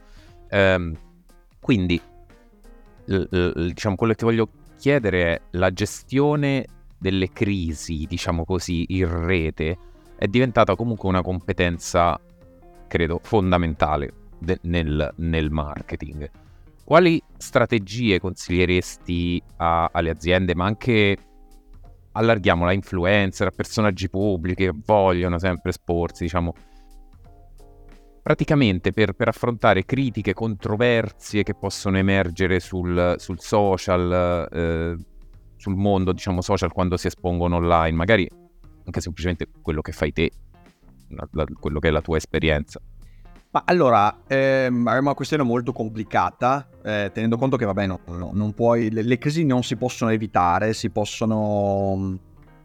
[0.50, 0.92] Ehm,
[1.60, 2.00] quindi,
[3.04, 4.48] l- l- diciamo, quello che voglio
[4.82, 6.66] chiedere la gestione
[6.98, 9.78] delle crisi, diciamo così, in rete
[10.16, 12.20] è diventata comunque una competenza,
[12.88, 16.28] credo, fondamentale de- nel, nel, marketing.
[16.82, 21.16] Quali strategie consiglieresti a, alle aziende, ma anche
[22.10, 26.54] allarghiamola a influencer, a personaggi pubblici che vogliono sempre esporsi, diciamo,
[28.22, 34.96] praticamente per, per, affrontare critiche, controversie che possono emergere sul, sul social, eh,
[35.56, 38.28] sul mondo, diciamo, social quando si espongono online, magari
[38.84, 40.30] anche semplicemente quello che fai te,
[41.08, 42.80] la, la, quello che è la tua esperienza.
[43.50, 48.52] Ma allora, ehm, è una questione molto complicata, eh, tenendo conto che, vabbè, no, no,
[48.52, 52.18] puoi, le, le, crisi non si possono evitare, si possono,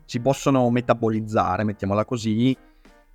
[0.05, 2.55] si possono metabolizzare, mettiamola così.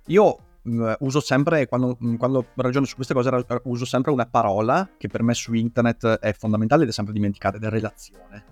[0.07, 0.37] Io
[0.69, 3.29] Mm, uso sempre, quando, mm, quando, ragiono su queste cose,
[3.63, 7.57] uso sempre una parola che per me su internet è fondamentale ed è sempre dimenticata,
[7.57, 8.45] ed è relazione.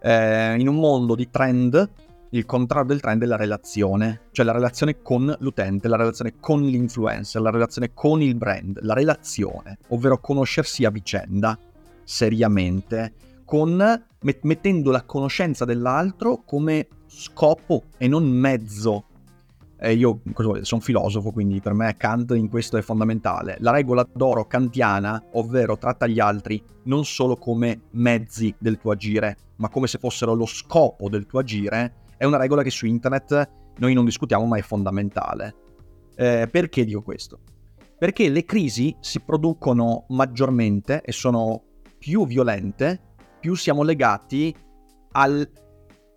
[0.00, 1.90] Eh, in un mondo di trend,
[2.30, 6.62] il contrario del trend è la relazione, cioè la relazione con l'utente, la relazione con
[6.62, 11.56] l'influencer, la relazione con il brand, la relazione, ovvero conoscersi a vicenda,
[12.02, 13.12] seriamente,
[13.44, 13.76] con,
[14.20, 19.04] met- mettendo la conoscenza dell'altro come scopo e non mezzo.
[19.76, 20.22] Eh, io
[20.62, 23.56] sono filosofo, quindi per me Kant in questo è fondamentale.
[23.60, 29.36] La regola d'oro kantiana, ovvero tratta gli altri non solo come mezzi del tuo agire,
[29.56, 33.50] ma come se fossero lo scopo del tuo agire, è una regola che su internet
[33.78, 35.54] noi non discutiamo, ma è fondamentale.
[36.16, 37.40] Eh, perché dico questo?
[37.98, 41.62] Perché le crisi si producono maggiormente e sono
[41.98, 43.00] più violente,
[43.40, 44.54] più siamo legati
[45.12, 45.50] al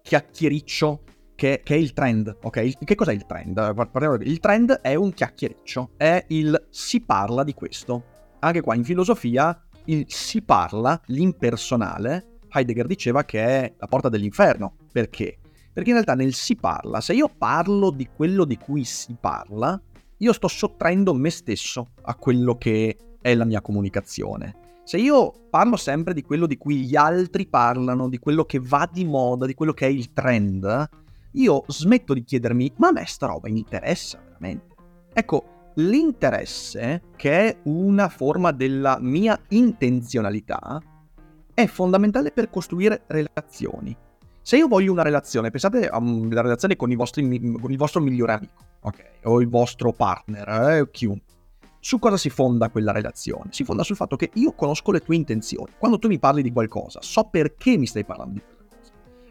[0.01, 1.01] chiacchiericcio
[1.37, 2.83] che, che, è il trend, ok?
[2.83, 4.19] Che cos'è il trend?
[4.23, 8.03] Il trend è un chiacchiericcio, è il si parla di questo.
[8.39, 14.77] Anche qua in filosofia il si parla, l'impersonale, Heidegger diceva che è la porta dell'inferno.
[14.91, 15.37] Perché?
[15.71, 19.79] Perché in realtà nel si parla, se io parlo di quello di cui si parla,
[20.17, 24.81] io sto sottraendo me stesso a quello che è la mia comunicazione.
[24.83, 28.89] Se io parlo sempre di quello di cui gli altri parlano, di quello che va
[28.91, 33.05] di moda, di quello che è il trend, io smetto di chiedermi, ma a me
[33.05, 34.75] sta roba interessa veramente?
[35.13, 40.81] Ecco, l'interesse, che è una forma della mia intenzionalità,
[41.53, 43.95] è fondamentale per costruire relazioni.
[44.41, 47.23] Se io voglio una relazione, pensate alla relazione con, vostri,
[47.59, 49.03] con il vostro migliore amico, ok?
[49.23, 51.35] O il vostro partner, eh, chiunque
[51.79, 53.51] su cosa si fonda quella relazione?
[53.51, 55.71] Si fonda sul fatto che io conosco le tue intenzioni.
[55.77, 58.56] Quando tu mi parli di qualcosa, so perché mi stai parlando di quella cosa.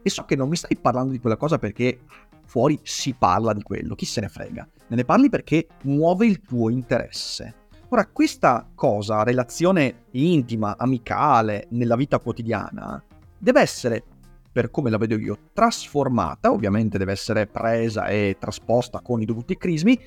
[0.07, 1.99] E so che non mi stai parlando di quella cosa perché
[2.45, 4.69] fuori si parla di quello, chi se ne frega.
[4.87, 7.55] Me ne parli perché muove il tuo interesse.
[7.89, 13.03] Ora, questa cosa, relazione intima, amicale, nella vita quotidiana,
[13.37, 14.05] deve essere,
[14.53, 19.57] per come la vedo io, trasformata, ovviamente deve essere presa e trasposta con i dovuti
[19.57, 19.99] crismi,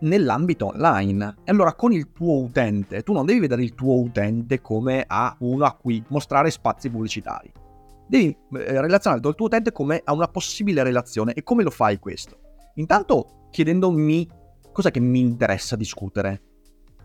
[0.00, 1.36] nell'ambito online.
[1.44, 5.34] E allora con il tuo utente, tu non devi vedere il tuo utente come a
[5.38, 7.64] uno a cui mostrare spazi pubblicitari.
[8.06, 11.34] Devi eh, relazionare il tuo utente come a una possibile relazione.
[11.34, 12.38] E come lo fai questo?
[12.74, 14.28] Intanto chiedendomi
[14.72, 16.42] cosa che mi interessa discutere.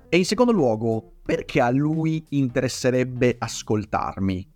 [0.10, 4.50] E in secondo luogo, perché a lui interesserebbe ascoltarmi?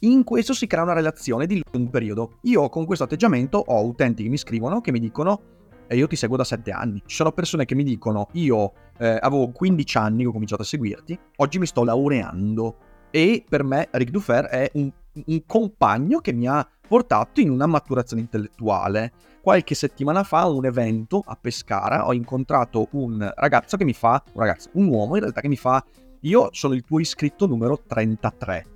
[0.00, 2.38] In questo si crea una relazione di lungo periodo.
[2.42, 5.40] Io con questo atteggiamento ho utenti che mi scrivono, che mi dicono
[5.86, 7.02] e io ti seguo da 7 anni.
[7.04, 10.64] Ci sono persone che mi dicono, io eh, avevo 15 anni che ho cominciato a
[10.64, 12.76] seguirti, oggi mi sto laureando
[13.12, 14.90] e per me Rick Dufer è un,
[15.26, 19.12] un compagno che mi ha portato in una maturazione intellettuale.
[19.40, 24.22] Qualche settimana fa a un evento a Pescara ho incontrato un ragazzo che mi fa,
[24.32, 25.84] un ragazzo, un uomo in realtà che mi fa,
[26.20, 28.66] io sono il tuo iscritto numero 33.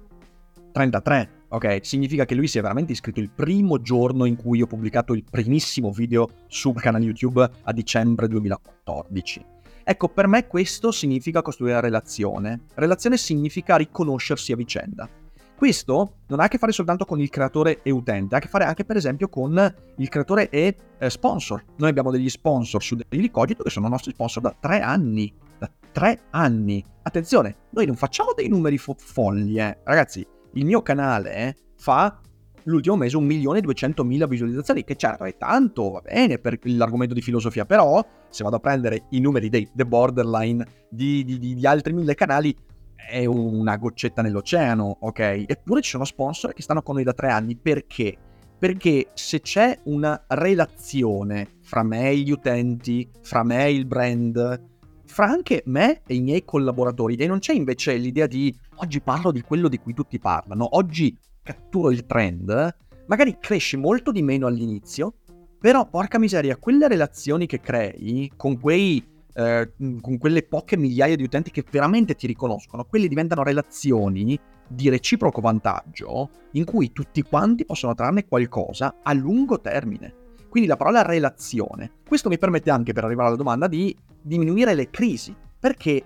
[0.73, 1.81] 33 ok?
[1.83, 5.25] Significa che lui si è veramente iscritto il primo giorno in cui ho pubblicato il
[5.29, 9.56] primissimo video sul canale YouTube a dicembre 2014.
[9.89, 12.63] Ecco, per me questo significa costruire relazione.
[12.75, 15.09] Relazione significa riconoscersi a vicenda.
[15.57, 18.49] Questo non ha a che fare soltanto con il creatore e utente, ha a che
[18.49, 21.65] fare anche per esempio con il creatore e eh, sponsor.
[21.77, 25.33] Noi abbiamo degli sponsor su Daily Cogito che sono nostri sponsor da tre anni.
[25.57, 26.85] Da tre anni.
[27.03, 29.79] Attenzione, noi non facciamo dei numeri fo- folli, eh.
[29.85, 32.21] Ragazzi, il mio canale fa
[32.67, 38.05] l'ultimo mese 1.200.000 visualizzazioni, che certo è tanto, va bene per l'argomento di filosofia, però
[38.29, 42.15] se vado a prendere i numeri dei The Borderline di, di, di, di altri mille
[42.15, 42.55] canali
[42.95, 45.45] è una goccetta nell'oceano, ok?
[45.47, 48.17] Eppure ci sono sponsor che stanno con noi da tre anni, perché?
[48.59, 54.75] Perché se c'è una relazione fra me e gli utenti, fra me e il brand,
[55.05, 59.31] fra anche me e i miei collaboratori e non c'è invece l'idea di oggi parlo
[59.31, 61.17] di quello di cui tutti parlano, oggi
[61.47, 62.77] catturo il trend,
[63.07, 65.15] magari cresci molto di meno all'inizio,
[65.61, 71.23] però porca miseria, quelle relazioni che crei con quei eh, con quelle poche migliaia di
[71.23, 77.67] utenti che veramente ti riconoscono, quelle diventano relazioni di reciproco vantaggio in cui tutti quanti
[77.67, 80.25] possono trarne qualcosa a lungo termine.
[80.49, 81.99] Quindi la parola relazione.
[82.09, 85.37] Questo mi permette anche, per arrivare alla domanda, di diminuire le crisi.
[85.59, 86.05] Perché?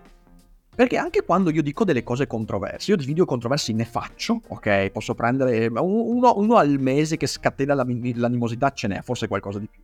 [0.74, 4.90] Perché anche quando io dico delle cose controverse, io di video controversi ne faccio, ok?
[4.90, 9.82] Posso prendere uno, uno al mese che scatena l'animosità, ce n'è, forse qualcosa di più.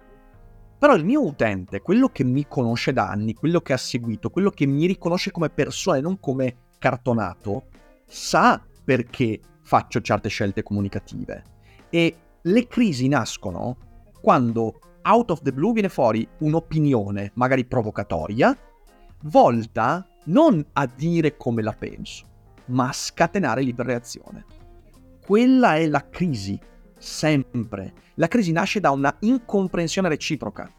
[0.79, 4.51] Però il mio utente, quello che mi conosce da anni, quello che ha seguito, quello
[4.51, 7.65] che mi riconosce come persona e non come cartonato,
[8.07, 11.43] sa perché faccio certe scelte comunicative.
[11.91, 13.77] E le crisi nascono
[14.21, 18.57] quando out of the blue viene fuori un'opinione, magari provocatoria,
[19.25, 22.25] volta non a dire come la penso,
[22.67, 24.45] ma a scatenare l'iperreazione.
[25.25, 26.59] Quella è la crisi
[26.99, 27.93] sempre.
[28.15, 30.71] La crisi nasce da una incomprensione reciproca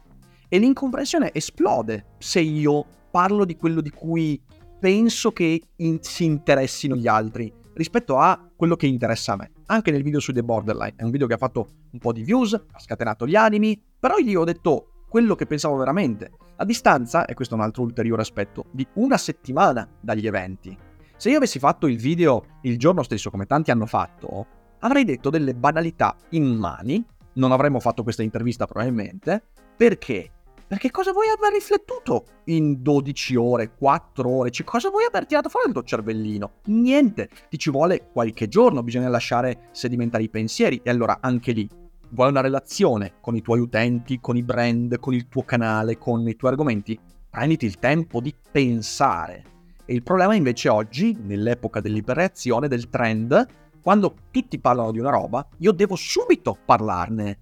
[0.48, 4.40] e l'incomprensione esplode se io parlo di quello di cui
[4.80, 9.52] penso che in- si interessino gli altri rispetto a quello che interessa a me.
[9.66, 12.22] Anche nel video su The Borderline, è un video che ha fatto un po' di
[12.22, 16.30] views, ha scatenato gli animi, però gli ho detto quello che pensavo veramente.
[16.56, 20.76] A distanza, e questo è un altro ulteriore aspetto, di una settimana dagli eventi.
[21.16, 24.46] Se io avessi fatto il video il giorno stesso, come tanti hanno fatto,
[24.80, 27.04] avrei detto delle banalità immani,
[27.34, 29.42] non avremmo fatto questa intervista probabilmente,
[29.76, 30.32] perché?
[30.68, 34.50] Perché cosa vuoi aver riflettuto in 12 ore, 4 ore?
[34.50, 36.52] Cioè, cosa vuoi aver tirato fuori dal tuo cervellino?
[36.66, 41.68] Niente, ti ci vuole qualche giorno, bisogna lasciare sedimentare i pensieri e allora anche lì
[42.10, 46.26] vuoi una relazione con i tuoi utenti, con i brand, con il tuo canale, con
[46.28, 46.98] i tuoi argomenti?
[47.30, 49.44] Prenditi il tempo di pensare.
[49.84, 53.46] E il problema invece oggi, nell'epoca dell'iperreazione, del trend,
[53.80, 57.38] quando tutti parlano di una roba, io devo subito parlarne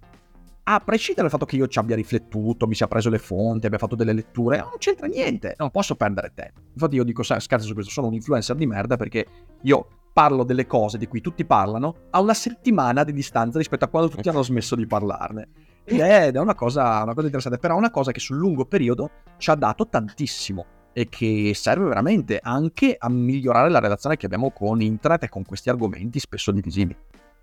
[0.69, 3.77] a prescindere dal fatto che io ci abbia riflettuto, mi sia preso le fonti, abbia
[3.77, 6.59] fatto delle letture, non c'entra niente, non posso perdere tempo.
[6.73, 9.25] Infatti io dico scherzo su questo, sono un influencer di merda perché
[9.61, 9.87] io
[10.17, 14.09] parlo delle cose di cui tutti parlano a una settimana di distanza rispetto a quando
[14.09, 15.49] tutti hanno smesso di parlarne.
[15.85, 19.11] Ed è una cosa, una cosa interessante, però è una cosa che sul lungo periodo
[19.37, 24.49] ci ha dato tantissimo e che serve veramente anche a migliorare la relazione che abbiamo
[24.49, 26.97] con internet e con questi argomenti spesso divisivi.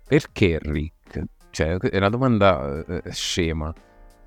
[0.05, 1.23] Perché Rick?
[1.51, 3.73] Cioè, è una domanda eh, scema.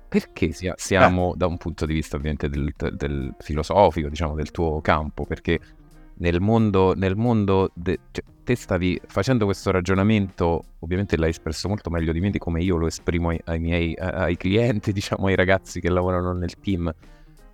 [0.09, 1.37] Perché sia, siamo, eh.
[1.37, 5.59] da un punto di vista ovviamente del, del, filosofico, diciamo, del tuo campo, perché
[6.19, 11.89] nel mondo, nel mondo de, cioè, te stavi facendo questo ragionamento, ovviamente l'hai espresso molto
[11.89, 15.35] meglio di me di come io lo esprimo ai, ai miei ai clienti, diciamo ai
[15.35, 16.91] ragazzi che lavorano nel team.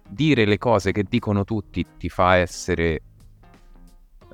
[0.07, 3.01] Dire le cose che dicono tutti ti fa essere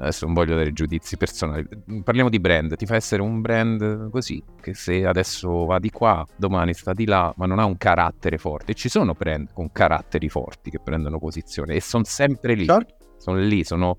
[0.02, 1.68] adesso non voglio dare giudizi personali,
[2.04, 6.26] parliamo di brand, ti fa essere un brand così, che se adesso va di qua,
[6.36, 8.72] domani sta di là, ma non ha un carattere forte.
[8.72, 12.96] E ci sono brand con caratteri forti che prendono posizione e sono sempre lì, certo.
[13.18, 13.96] sono lì, sono,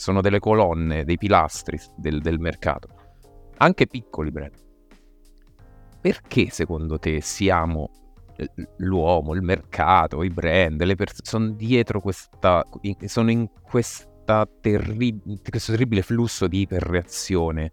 [0.00, 2.88] sono, delle colonne, dei pilastri del, del mercato,
[3.58, 4.54] anche piccoli brand.
[6.00, 7.90] Perché secondo te siamo
[8.78, 12.66] l'uomo, il mercato, i brand, le persone sono dietro questa,
[13.04, 13.46] sono in
[14.60, 17.70] terri- questo terribile flusso di iperreazione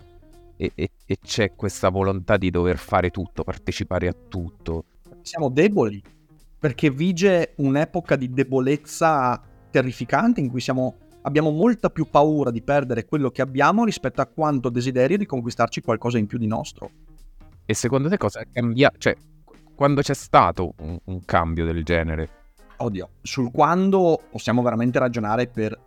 [0.57, 4.83] e, e, e c'è questa volontà di dover fare tutto, partecipare a tutto.
[5.21, 6.03] Siamo deboli
[6.59, 10.97] perché vige un'epoca di debolezza terrificante in cui siamo,
[11.27, 15.81] abbiamo molta più paura di perdere quello che abbiamo rispetto a quanto desiderio di conquistarci
[15.81, 16.89] qualcosa in più di nostro.
[17.65, 18.89] E secondo te cosa cambia?
[18.97, 19.13] Cioè,
[19.75, 22.29] quando c'è stato un, un cambio del genere?
[22.77, 25.77] Oddio, sul quando possiamo veramente ragionare per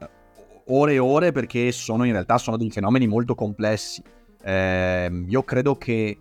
[0.67, 4.03] ore e ore perché sono in realtà sono dei fenomeni molto complessi.
[4.43, 6.19] Eh, io credo che,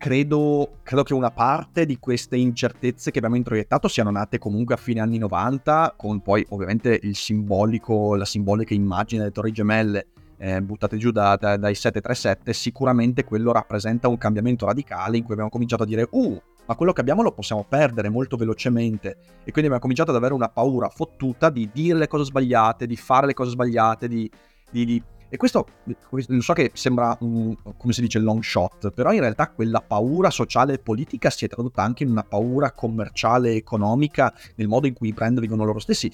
[0.00, 4.78] credo, credo che una parte di queste incertezze che abbiamo introiettato siano nate comunque a
[4.78, 10.06] fine anni 90, con poi ovviamente la simbolica immagine delle torri gemelle
[10.38, 15.32] eh, buttate giù da, da, dai 737, sicuramente quello rappresenta un cambiamento radicale in cui
[15.34, 19.10] abbiamo cominciato a dire, uh, ma quello che abbiamo lo possiamo perdere molto velocemente.
[19.44, 22.96] E quindi abbiamo cominciato ad avere una paura fottuta di dire le cose sbagliate, di
[22.96, 24.30] fare le cose sbagliate, di...
[24.70, 25.02] di, di...
[25.32, 25.64] E questo,
[26.08, 30.28] lo so che sembra, un, come si dice, long shot, però in realtà quella paura
[30.28, 34.88] sociale e politica si è tradotta anche in una paura commerciale e economica nel modo
[34.88, 36.10] in cui i brand vivono loro stessi.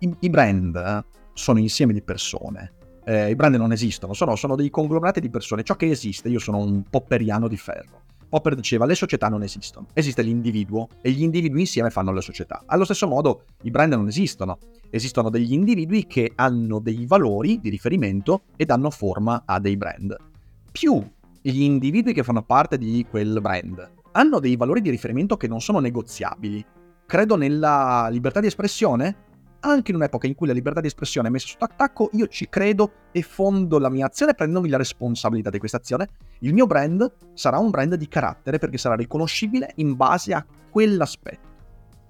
[0.00, 2.74] I, i brand eh, sono insieme di persone,
[3.06, 5.62] eh, i brand non esistono, sono, sono, dei conglomerati di persone.
[5.62, 8.02] Ciò che esiste, io sono un popperiano di ferro.
[8.28, 12.62] Popper diceva le società non esistono, esiste l'individuo e gli individui insieme fanno le società.
[12.66, 14.58] Allo stesso modo i brand non esistono,
[14.90, 20.16] esistono degli individui che hanno dei valori di riferimento e danno forma a dei brand.
[20.70, 21.02] Più
[21.40, 25.60] gli individui che fanno parte di quel brand hanno dei valori di riferimento che non
[25.60, 26.64] sono negoziabili.
[27.06, 29.27] Credo nella libertà di espressione,
[29.60, 32.48] anche in un'epoca in cui la libertà di espressione è messa sotto attacco, io ci
[32.48, 36.08] credo e fondo la mia azione prendendomi la responsabilità di questa azione.
[36.40, 41.46] Il mio brand sarà un brand di carattere perché sarà riconoscibile in base a quell'aspetto.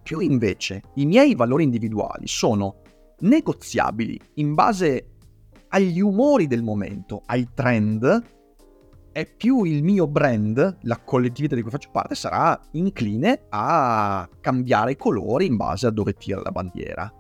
[0.03, 2.83] Più invece i miei valori individuali sono
[3.21, 5.11] negoziabili in base
[5.69, 8.37] agli umori del momento, ai trend,
[9.13, 14.93] e più il mio brand, la collettività di cui faccio parte, sarà incline a cambiare
[14.93, 17.13] i colori in base a dove tira la bandiera.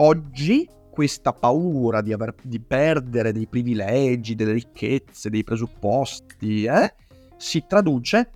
[0.00, 6.94] Oggi questa paura di, aver, di perdere dei privilegi, delle ricchezze, dei presupposti, eh,
[7.36, 8.30] si traduce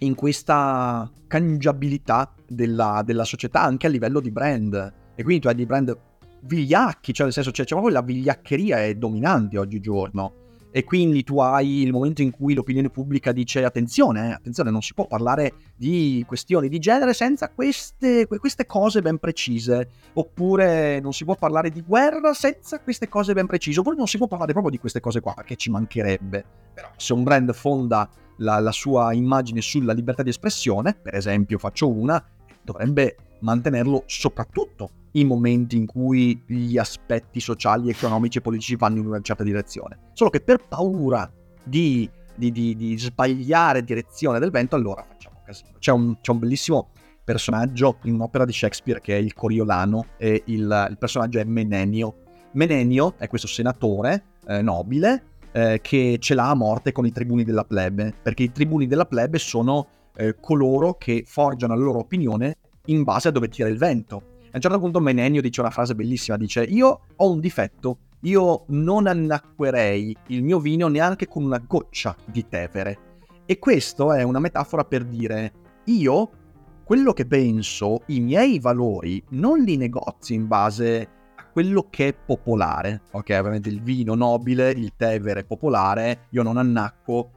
[0.00, 4.74] in questa cangiabilità della, della, società anche a livello di brand.
[5.14, 5.98] E quindi tu hai dei brand
[6.42, 10.39] vigliacchi, cioè nel senso c'è proprio la vigliaccheria è dominante oggigiorno.
[10.72, 14.82] E quindi tu hai il momento in cui l'opinione pubblica dice attenzione, eh, attenzione, non
[14.82, 21.12] si può parlare di questioni di genere senza queste, queste, cose ben precise, oppure non
[21.12, 24.52] si può parlare di guerra senza queste cose ben precise, oppure non si può parlare
[24.52, 26.44] proprio di queste cose qua, perché ci mancherebbe.
[26.72, 31.58] Però se un brand fonda la, la sua immagine sulla libertà di espressione, per esempio
[31.58, 32.22] faccio una,
[32.62, 39.06] dovrebbe mantenerlo soprattutto in momenti in cui gli aspetti sociali, economici e politici vanno in
[39.06, 40.10] una certa direzione.
[40.12, 41.30] Solo che per paura
[41.62, 45.78] di, di, di, di sbagliare direzione del vento, allora facciamo casino.
[45.78, 46.90] C'è un, c'è un, bellissimo
[47.24, 52.14] personaggio in un'opera di Shakespeare che è il Coriolano e il, il personaggio è Menenio.
[52.52, 57.44] Menenio è questo senatore eh, nobile eh, che ce l'ha a morte con i tribuni
[57.44, 59.86] della plebe, perché i tribuni della plebe sono
[60.16, 62.56] eh, coloro che forgiano la loro opinione
[62.90, 64.38] in base a dove tira il vento.
[64.52, 68.64] A un certo punto Menenio dice una frase bellissima, dice io ho un difetto, io
[68.68, 72.98] non annacquerei il mio vino neanche con una goccia di tevere.
[73.46, 75.52] E questo è una metafora per dire
[75.84, 76.30] io
[76.84, 82.14] quello che penso, i miei valori, non li negozio in base a quello che è
[82.14, 83.02] popolare.
[83.12, 87.30] Ok, ovviamente il vino nobile, il tevere popolare, io non annacco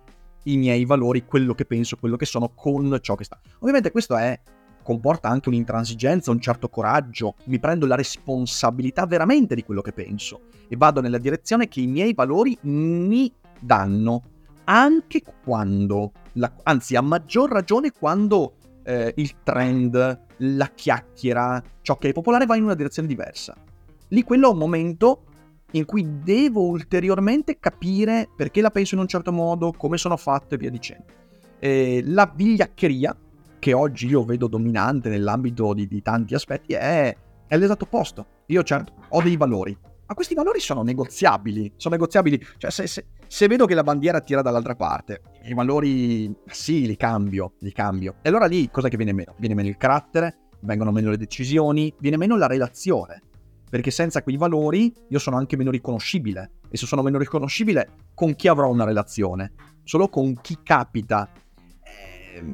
[0.45, 3.39] i miei valori, quello che penso, quello che sono con ciò che sta.
[3.59, 4.39] Ovviamente questo è
[4.83, 10.41] comporta anche un'intransigenza, un certo coraggio, mi prendo la responsabilità veramente di quello che penso
[10.67, 14.23] e vado nella direzione che i miei valori mi danno,
[14.65, 22.09] anche quando, la, anzi a maggior ragione quando eh, il trend, la chiacchiera, ciò che
[22.09, 23.55] è popolare va in una direzione diversa.
[24.09, 25.23] Lì quello è un momento
[25.71, 30.55] in cui devo ulteriormente capire perché la penso in un certo modo, come sono fatto
[30.55, 31.05] e via dicendo.
[31.59, 33.15] Eh, la vigliaccheria
[33.63, 37.15] che oggi io vedo dominante nell'ambito di, di tanti aspetti è,
[37.47, 38.25] è, l'esatto opposto.
[38.47, 39.73] Io certo ho dei valori,
[40.05, 41.71] ma questi valori sono negoziabili.
[41.77, 46.35] Sono negoziabili, cioè se, se, se vedo che la bandiera tira dall'altra parte, i valori
[46.45, 48.15] sì, li cambio, li cambio.
[48.21, 49.33] E allora lì cosa che viene meno?
[49.37, 53.21] Viene meno il carattere, vengono meno le decisioni, viene meno la relazione.
[53.69, 56.51] Perché senza quei valori io sono anche meno riconoscibile.
[56.69, 59.53] E se sono meno riconoscibile, con chi avrò una relazione?
[59.85, 61.29] Solo con chi capita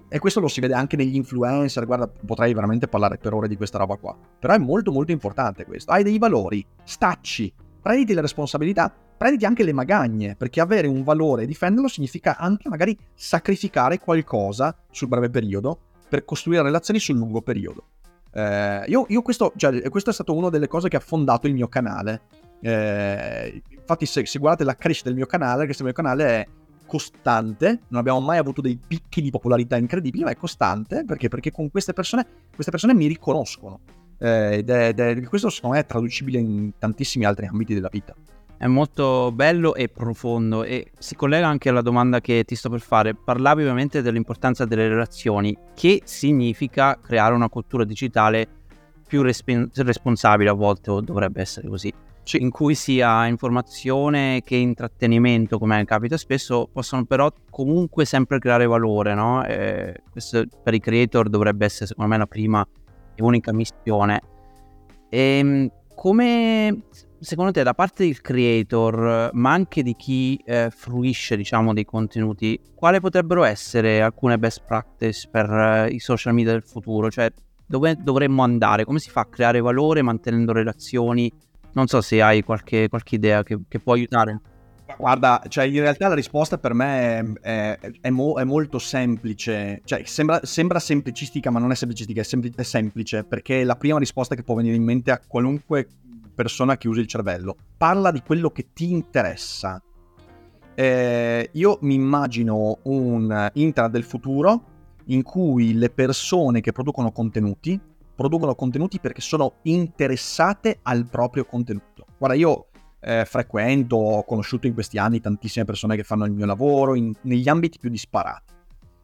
[0.07, 3.55] e questo lo si vede anche negli influencer, guarda, potrei veramente parlare per ore di
[3.55, 4.15] questa roba qua.
[4.39, 5.91] Però è molto molto importante questo.
[5.91, 7.51] Hai dei valori, stacci,
[7.81, 12.69] prenditi le responsabilità, prenditi anche le magagne, perché avere un valore e difenderlo significa anche
[12.69, 17.83] magari sacrificare qualcosa sul breve periodo per costruire relazioni sul lungo periodo.
[18.31, 21.53] Eh, io, io questo, cioè, questo è stato una delle cose che ha fondato il
[21.53, 22.21] mio canale.
[22.61, 26.47] Eh, infatti, se, se, guardate la crescita del mio canale, questo mio canale è
[26.89, 31.51] costante, non abbiamo mai avuto dei picchi di popolarità incredibili, ma è costante perché, perché
[31.51, 33.79] con queste persone, queste persone mi riconoscono.
[34.17, 37.89] Eh, ed, è, ed è, questo secondo me è traducibile in tantissimi altri ambiti della
[37.89, 38.15] vita.
[38.57, 42.81] È molto bello e profondo e si collega anche alla domanda che ti sto per
[42.81, 43.13] fare.
[43.13, 48.47] Parlavi ovviamente dell'importanza delle relazioni, che significa creare una cultura digitale
[49.07, 51.93] più resp- responsabile a volte o dovrebbe essere così
[52.37, 59.13] in cui sia informazione che intrattenimento, come capita spesso, possono però comunque sempre creare valore,
[59.13, 59.45] no?
[59.45, 62.67] E questo per i creator dovrebbe essere secondo me la prima
[63.15, 64.21] e unica missione.
[65.09, 66.83] E ehm, come
[67.19, 72.59] secondo te da parte del creator, ma anche di chi eh, fruisce, diciamo, dei contenuti,
[72.75, 77.09] quali potrebbero essere alcune best practice per eh, i social media del futuro?
[77.09, 77.31] Cioè,
[77.65, 78.85] dove dovremmo andare?
[78.85, 81.31] Come si fa a creare valore mantenendo relazioni?
[81.73, 84.39] Non so se hai qualche, qualche idea che, che, può aiutare.
[84.97, 89.81] Guarda, cioè in realtà la risposta per me è, è, è, mo, è molto semplice,
[89.85, 93.75] cioè sembra, sembra, semplicistica ma non è semplicistica, è, sempli- è semplice perché è la
[93.75, 95.87] prima risposta che può venire in mente a qualunque
[96.33, 97.55] persona che usi il cervello.
[97.77, 99.81] Parla di quello che ti interessa.
[100.73, 104.63] Eh, io mi immagino un internet del futuro
[105.05, 107.79] in cui le persone che producono contenuti
[108.19, 112.05] producono contenuti perché sono interessate al proprio contenuto.
[112.17, 112.67] Guarda, io
[112.99, 117.13] eh, frequento, ho conosciuto in questi anni tantissime persone che fanno il mio lavoro in,
[117.21, 118.51] negli ambiti più disparati.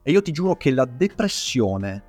[0.04, 2.04] E io ti giuro che la depressione,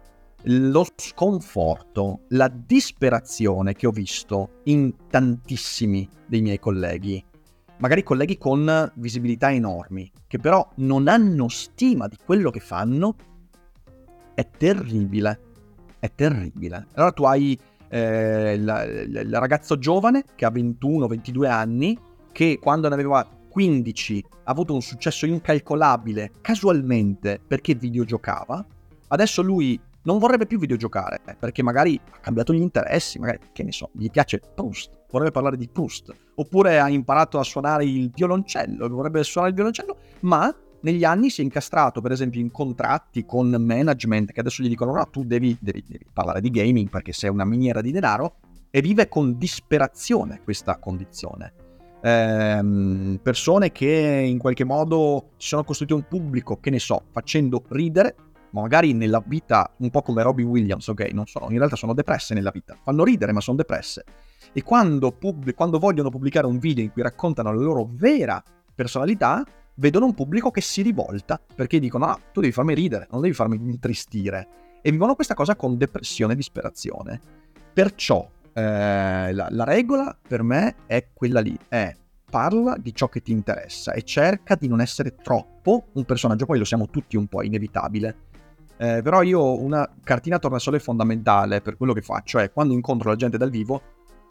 [0.46, 7.24] lo sconforto, la disperazione che ho visto in tantissimi dei miei colleghi,
[7.78, 13.14] magari colleghi con visibilità enormi, che però non hanno stima di quello che fanno,
[14.34, 15.45] è terribile
[16.07, 16.86] è terribile.
[16.94, 21.98] Allora tu hai eh, il, ragazzo giovane che ha 21-22 anni,
[22.32, 28.64] che quando ne aveva 15 ha avuto un successo incalcolabile casualmente perché videogiocava.
[29.09, 33.72] Adesso lui non vorrebbe più videogiocare perché magari ha cambiato gli interessi, magari che ne
[33.72, 38.88] so, gli piace Proust, vorrebbe parlare di Proust, oppure ha imparato a suonare il violoncello,
[38.88, 43.49] vorrebbe suonare il violoncello, ma negli anni si è incastrato, per esempio, in contratti con
[43.49, 47.31] management che adesso gli dicono: no, tu devi, devi, devi parlare di gaming perché sei
[47.31, 48.37] una miniera di denaro,
[48.70, 51.53] e vive con disperazione questa condizione.
[52.03, 57.64] Ehm, persone che in qualche modo si sono costruite un pubblico, che ne so, facendo
[57.68, 58.14] ridere,
[58.51, 61.11] ma magari nella vita un po' come Robbie Williams, ok?
[61.12, 64.05] Non sono, in realtà sono depresse nella vita, fanno ridere ma sono depresse.
[64.53, 68.43] E quando, pub- quando vogliono pubblicare un video in cui raccontano la loro vera
[68.74, 69.45] personalità,
[69.77, 73.35] vedono un pubblico che si rivolta perché dicono: Ah, tu devi farmi ridere, non devi
[73.35, 74.49] farmi intristire.
[74.83, 77.20] E vivono questa cosa con depressione e disperazione.
[77.72, 81.95] Perciò eh, la, la, regola per me è quella lì: è
[82.29, 86.47] parla di ciò che ti interessa e cerca di non essere troppo un personaggio.
[86.47, 88.24] Poi lo siamo tutti un po', inevitabile.
[88.79, 93.16] Eh, però io una cartina tornasole fondamentale per quello che faccio è quando incontro la
[93.16, 93.81] gente dal vivo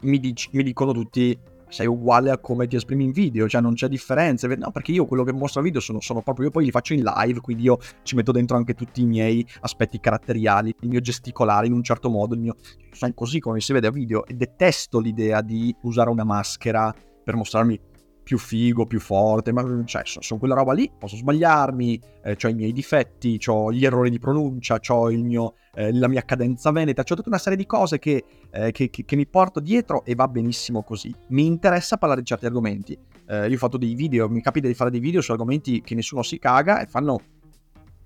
[0.02, 1.36] mi, dic- mi dicono tutti
[1.76, 4.48] sei uguale a come ti esprimi in video, cioè non c'è differenza.
[4.48, 6.94] No, perché io quello che mostro a video sono, sono, proprio io, poi li faccio
[6.94, 11.00] in live, quindi io ci metto dentro anche tutti i miei aspetti caratteriali, il mio
[11.00, 12.56] gesticolare in un certo modo, il mio...
[12.92, 17.36] sono così come si vede a video e detesto l'idea di usare una maschera per
[17.36, 17.78] mostrarmi
[18.26, 22.54] più figo, più forte, ma cioè, sono quella roba lì, posso sbagliarmi, eh, ho i
[22.54, 27.28] miei difetti, ho gli errori di pronuncia, ho eh, la mia cadenza veneta, ho tutta
[27.28, 30.82] una serie di cose che, eh, che, che, che, mi porto dietro e va benissimo
[30.82, 31.14] così.
[31.28, 32.98] Mi interessa parlare di certi argomenti.
[33.28, 35.94] Eh, io ho fatto dei video, mi capita di fare dei video su argomenti che
[35.94, 37.20] nessuno si caga e fanno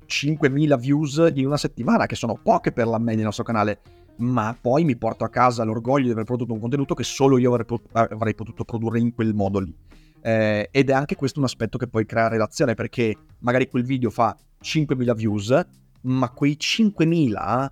[0.06, 3.80] 5.000 views in una settimana, che sono poche per la media del nostro canale
[4.16, 7.54] ma poi mi porto a casa l'orgoglio di aver prodotto un contenuto che solo io
[7.54, 9.74] avrei potuto produrre in quel modo lì.
[10.22, 14.10] Eh, ed è anche questo un aspetto che poi crea relazione perché magari quel video
[14.10, 15.66] fa 5.000 views,
[16.02, 17.68] ma quei 5.000,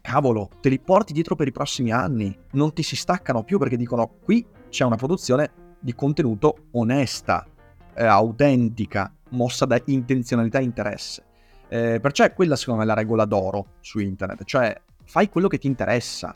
[0.00, 3.76] cavolo, te li porti dietro per i prossimi anni, non ti si staccano più perché
[3.76, 7.46] dicono qui c'è una produzione di contenuto onesta,
[7.94, 11.24] eh, autentica, mossa da intenzionalità e interesse.
[11.68, 15.58] Eh, perciò è quella secondo me la regola d'oro su internet, cioè fai quello che
[15.58, 16.34] ti interessa,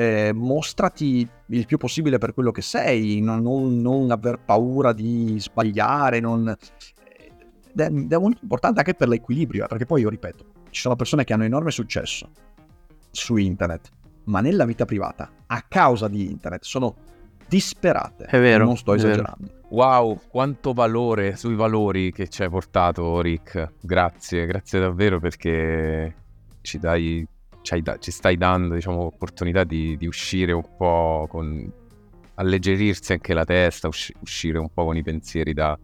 [0.00, 5.36] eh, mostrati il più possibile per quello che sei, non, non, non aver paura di
[5.38, 6.48] sbagliare, non...
[6.48, 10.80] ed, è, ed è molto importante anche per l'equilibrio, eh, perché poi io ripeto, ci
[10.80, 12.30] sono persone che hanno enorme successo
[13.10, 13.90] su internet,
[14.24, 16.96] ma nella vita privata, a causa di internet, sono
[17.46, 18.24] disperate.
[18.24, 18.64] È vero.
[18.64, 19.58] Non sto esagerando.
[19.68, 23.72] Wow, quanto valore sui valori che ci hai portato, Rick.
[23.82, 26.14] Grazie, grazie davvero perché
[26.62, 27.26] ci dai
[27.82, 31.70] da- ci stai dando diciamo, opportunità di, di, uscire un po' con
[32.34, 35.78] alleggerirsi anche la testa, usci- uscire un po' con i pensieri da,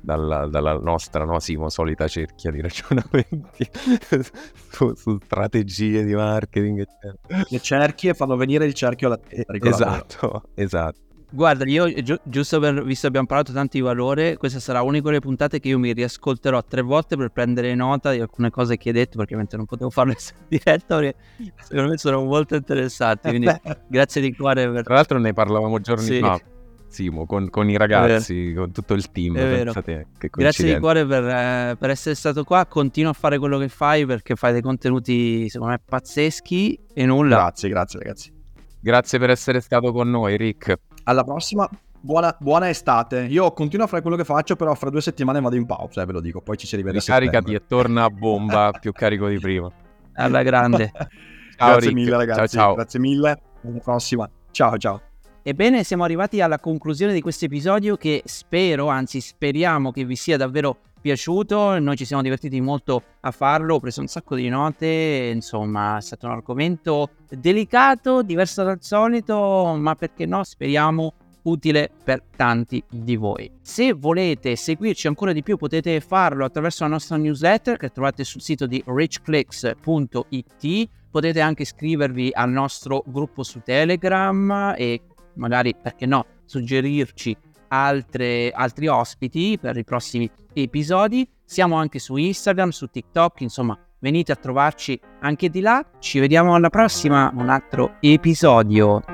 [0.00, 3.68] dalla, dalla, nostra no, Simo, solita cerchia di ragionamenti
[4.70, 6.80] su, su, strategie di marketing.
[6.80, 7.44] Eccetera.
[7.48, 9.52] Le cerchie fanno venire il cerchio alla testa.
[9.52, 11.03] Esatto, esatto.
[11.34, 14.92] Guarda, io gi- giusto per, visto che abbiamo parlato tanto di valore, questa sarà una
[14.92, 18.76] di quelle puntate che io mi riascolterò tre volte per prendere nota di alcune cose
[18.76, 21.16] che hai detto, perché ovviamente non potevo farlo in diretta, perché
[21.60, 23.30] secondo me sono molto interessanti.
[23.30, 23.48] Quindi
[23.88, 24.70] grazie di cuore.
[24.70, 24.84] Per...
[24.84, 26.18] Tra l'altro ne parlavamo giorni sì.
[26.20, 26.40] fa.
[26.86, 29.34] Simo, con, con, i ragazzi, con tutto il team.
[29.34, 32.64] Pensate, Grazie di cuore per, eh, per, essere stato qua.
[32.66, 37.34] Continua a fare quello che fai perché fai dei contenuti, secondo me, pazzeschi e nulla.
[37.34, 38.32] Grazie, grazie ragazzi.
[38.78, 41.68] Grazie per essere stato con noi, Rick alla prossima.
[42.00, 43.20] Buona, buona, estate.
[43.30, 46.04] Io continuo a fare quello che faccio, però fra due settimane vado in pausa, eh,
[46.06, 46.42] ve lo dico.
[46.42, 46.98] Poi ci si rivede.
[46.98, 49.70] Ricaricati e torna a bomba, più carico di prima.
[50.14, 50.92] Alla grande.
[51.56, 51.92] ciao, Grazie Rick.
[51.94, 52.38] mille, ragazzi.
[52.38, 52.74] Ciao, ciao.
[52.74, 53.40] Grazie mille.
[53.64, 54.30] Alla prossima.
[54.50, 55.00] Ciao, ciao.
[55.42, 60.36] Ebbene, siamo arrivati alla conclusione di questo episodio che spero, anzi speriamo che vi sia
[60.36, 61.78] davvero piaciuto.
[61.80, 66.00] Noi ci siamo divertiti molto a farlo, ho preso un sacco di note, insomma, è
[66.00, 73.16] stato un argomento delicato, diverso dal solito, ma perché no, speriamo utile per tanti di
[73.16, 73.50] voi.
[73.60, 78.40] Se volete seguirci ancora di più potete farlo attraverso la nostra newsletter che trovate sul
[78.40, 80.88] sito di richclicks.it.
[81.10, 85.02] Potete anche iscrivervi al nostro gruppo su Telegram e
[85.34, 87.36] magari, perché no, suggerirci
[87.74, 91.28] altre, altri ospiti per i prossimi episodi.
[91.44, 95.84] Siamo anche su Instagram, su TikTok, insomma, venite a trovarci anche di là.
[95.98, 99.13] Ci vediamo alla prossima, un altro episodio.